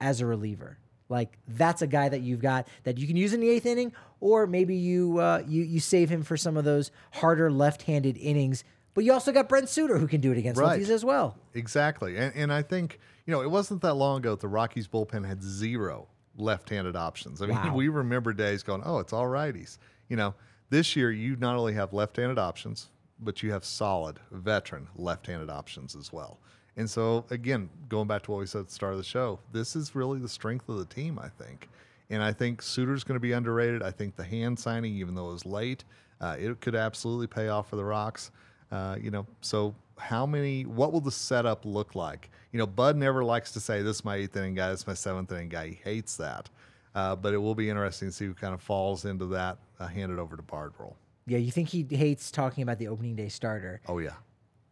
[0.00, 0.78] as a reliever.
[1.08, 3.92] Like that's a guy that you've got that you can use in the eighth inning,
[4.20, 8.64] or maybe you uh, you you save him for some of those harder left-handed innings.
[8.94, 10.80] But you also got Brent Suter who can do it against Right.
[10.80, 11.36] lefties as well.
[11.52, 12.16] Exactly.
[12.16, 15.26] And, and I think, you know, it wasn't that long ago that the Rockies bullpen
[15.26, 16.06] had zero
[16.36, 17.42] left handed options.
[17.42, 17.74] I mean, Wow.
[17.74, 19.78] we remember days going, oh, it's all righties.
[20.08, 20.34] You know,
[20.70, 22.88] this year you not only have left handed options,
[23.24, 26.38] but you have solid veteran left handed options as well.
[26.76, 29.38] And so, again, going back to what we said at the start of the show,
[29.52, 31.68] this is really the strength of the team, I think.
[32.10, 33.82] And I think Suter's going to be underrated.
[33.82, 35.84] I think the hand signing, even though it was late,
[36.20, 38.30] uh, it could absolutely pay off for the Rocks.
[38.72, 40.64] Uh, you know, so how many?
[40.64, 42.30] What will the setup look like?
[42.52, 44.86] You know, Bud never likes to say this is my eighth inning guy, this is
[44.86, 45.68] my seventh inning guy.
[45.68, 46.50] He hates that.
[46.94, 49.86] Uh, but it will be interesting to see who kind of falls into that uh,
[49.86, 50.96] handed over to Bard role.
[51.26, 53.80] Yeah, you think he hates talking about the opening day starter.
[53.88, 54.14] Oh yeah,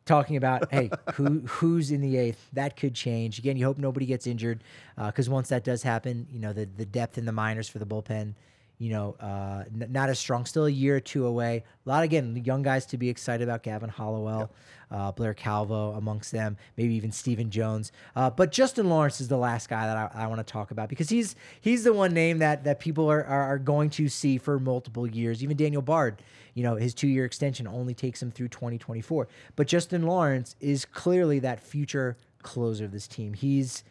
[0.05, 2.49] talking about hey who who's in the eighth?
[2.53, 3.39] That could change.
[3.39, 4.63] Again you hope nobody gets injured
[4.99, 7.79] uh, because once that does happen you know the the depth in the minors for
[7.79, 8.35] the bullpen
[8.79, 11.65] you know uh, n- not as strong still a year or two away.
[11.87, 14.51] A lot again young guys to be excited about Gavin Hollowell
[14.91, 17.93] uh, Blair Calvo amongst them maybe even Stephen Jones.
[18.15, 20.89] Uh, but Justin Lawrence is the last guy that I, I want to talk about
[20.89, 24.39] because he's he's the one name that that people are, are are going to see
[24.39, 25.43] for multiple years.
[25.43, 26.23] Even Daniel Bard
[26.55, 30.85] you know his two year extension only takes him through 2024 but justin lawrence is
[30.85, 33.35] clearly that future closer of this team.
[33.35, 33.85] He's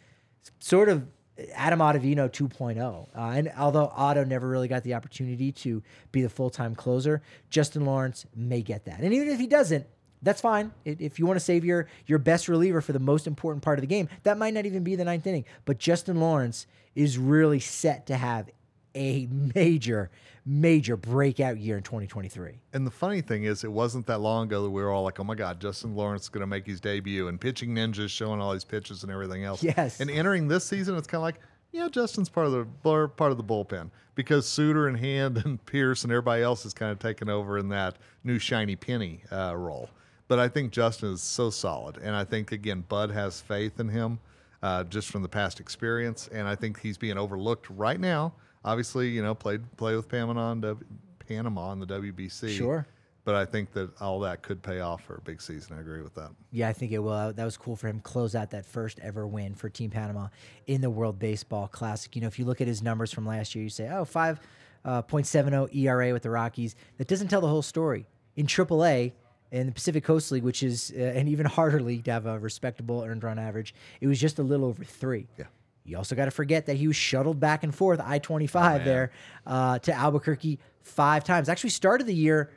[0.59, 1.07] sort of
[1.55, 6.29] adam ottavino 2.0 uh, and although otto never really got the opportunity to be the
[6.29, 9.85] full-time closer justin lawrence may get that and even if he doesn't
[10.21, 10.71] that's fine.
[10.85, 13.81] If you want to save your your best reliever for the most important part of
[13.81, 15.45] the game, that might not even be the ninth inning.
[15.65, 18.49] But Justin Lawrence is really set to have
[18.95, 20.09] a major,
[20.45, 22.59] major breakout year in 2023.
[22.73, 25.19] And the funny thing is, it wasn't that long ago that we were all like,
[25.19, 28.41] "Oh my God, Justin Lawrence is going to make his debut," and pitching ninjas showing
[28.41, 29.63] all these pitches and everything else.
[29.63, 29.99] Yes.
[29.99, 31.39] And entering this season, it's kind of like,
[31.71, 36.03] yeah, Justin's part of the part of the bullpen because Suter and Hand and Pierce
[36.03, 39.89] and everybody else is kind of taken over in that new shiny penny uh, role.
[40.27, 43.89] But I think Justin is so solid, and I think again, Bud has faith in
[43.89, 44.19] him
[44.63, 48.33] uh, just from the past experience, and I think he's being overlooked right now.
[48.63, 50.85] Obviously, you know, played play with Panama and w,
[51.27, 52.55] Panama in the WBC.
[52.55, 52.85] Sure.
[53.23, 55.77] But I think that all that could pay off for a big season.
[55.77, 56.31] I agree with that.
[56.51, 57.11] Yeah, I think it will.
[57.11, 57.99] Uh, That was cool for him.
[57.99, 60.29] Close out that first ever win for Team Panama
[60.65, 62.15] in the World Baseball Classic.
[62.15, 65.75] You know, if you look at his numbers from last year, you say, oh, 5.70
[65.75, 66.75] ERA with the Rockies.
[66.97, 68.07] That doesn't tell the whole story.
[68.35, 69.11] In AAA,
[69.51, 72.39] in the Pacific Coast League, which is uh, an even harder league to have a
[72.39, 75.27] respectable earned run average, it was just a little over three.
[75.37, 75.45] Yeah.
[75.83, 79.11] You also got to forget that he was shuttled back and forth I 25 there
[79.47, 81.49] uh, to Albuquerque five times.
[81.49, 82.51] Actually, started the year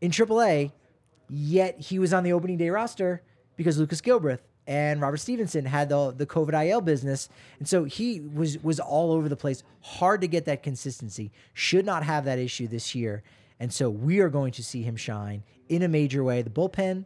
[0.00, 0.72] in AAA,
[1.28, 3.22] yet he was on the opening day roster
[3.56, 8.20] because Lucas Gilbreath and Robert Stephenson had the the COVID IL business, and so he
[8.20, 9.62] was was all over the place.
[9.82, 11.30] Hard to get that consistency.
[11.52, 13.22] Should not have that issue this year,
[13.60, 16.40] and so we are going to see him shine in a major way.
[16.42, 17.04] The bullpen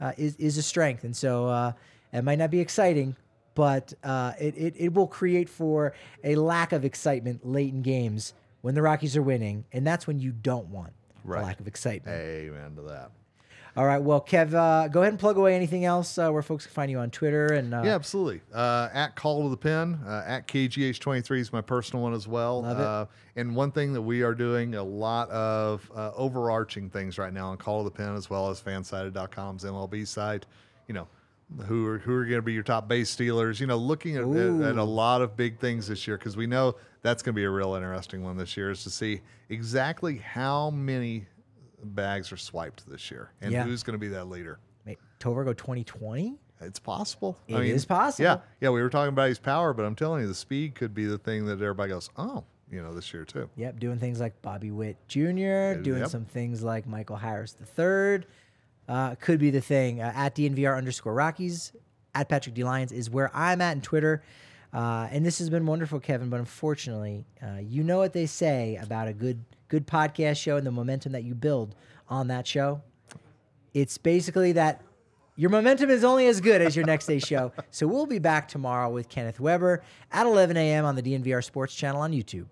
[0.00, 1.72] uh, is is a strength, and so uh,
[2.12, 3.16] it might not be exciting,
[3.56, 8.32] but uh, it, it it will create for a lack of excitement late in games
[8.60, 10.92] when the Rockies are winning, and that's when you don't want
[11.24, 11.42] Right.
[11.42, 12.16] a lack of excitement.
[12.16, 13.10] Amen to that.
[13.76, 16.64] All right, well, Kev, uh, go ahead and plug away anything else uh, where folks
[16.64, 18.40] can find you on Twitter and uh, Yeah, absolutely.
[18.54, 22.62] Uh, at Call to the Pen, uh, at KGH23 is my personal one as well.
[22.62, 22.82] Love it.
[22.82, 27.34] Uh, and one thing that we are doing a lot of uh, overarching things right
[27.34, 30.46] now on Call to the Pen as well as fansided.com's MLB site.
[30.88, 31.06] You know,
[31.66, 33.60] who are who are going to be your top base stealers?
[33.60, 36.46] You know, looking at, at, at a lot of big things this year because we
[36.46, 40.16] know that's going to be a real interesting one this year is to see exactly
[40.16, 41.26] how many
[41.82, 43.64] bags are swiped this year and Yeah.
[43.64, 44.58] who's going to be that leader.
[44.84, 46.36] May- Tovergo 2020.
[46.60, 47.38] It's possible.
[47.46, 48.24] It is possible.
[48.24, 48.70] Yeah, yeah.
[48.70, 51.18] We were talking about his power, but I'm telling you, the speed could be the
[51.18, 54.70] thing that everybody goes, "Oh, you know, this year too." Yep, doing things like Bobby
[54.70, 56.08] Witt Jr., doing yep.
[56.08, 58.24] some things like Michael Harris III.
[58.88, 60.00] Uh, could be the thing.
[60.00, 61.72] Uh, at DNVR underscore Rockies,
[62.14, 62.64] at Patrick D.
[62.64, 64.22] Lyons is where I'm at in Twitter.
[64.72, 66.28] Uh, and this has been wonderful, Kevin.
[66.28, 70.66] But unfortunately, uh, you know what they say about a good good podcast show and
[70.66, 71.74] the momentum that you build
[72.08, 72.82] on that show.
[73.74, 74.80] It's basically that
[75.34, 77.52] your momentum is only as good as your next day's show.
[77.70, 80.84] So we'll be back tomorrow with Kenneth Weber at 11 a.m.
[80.84, 82.46] on the DNVR Sports Channel on YouTube.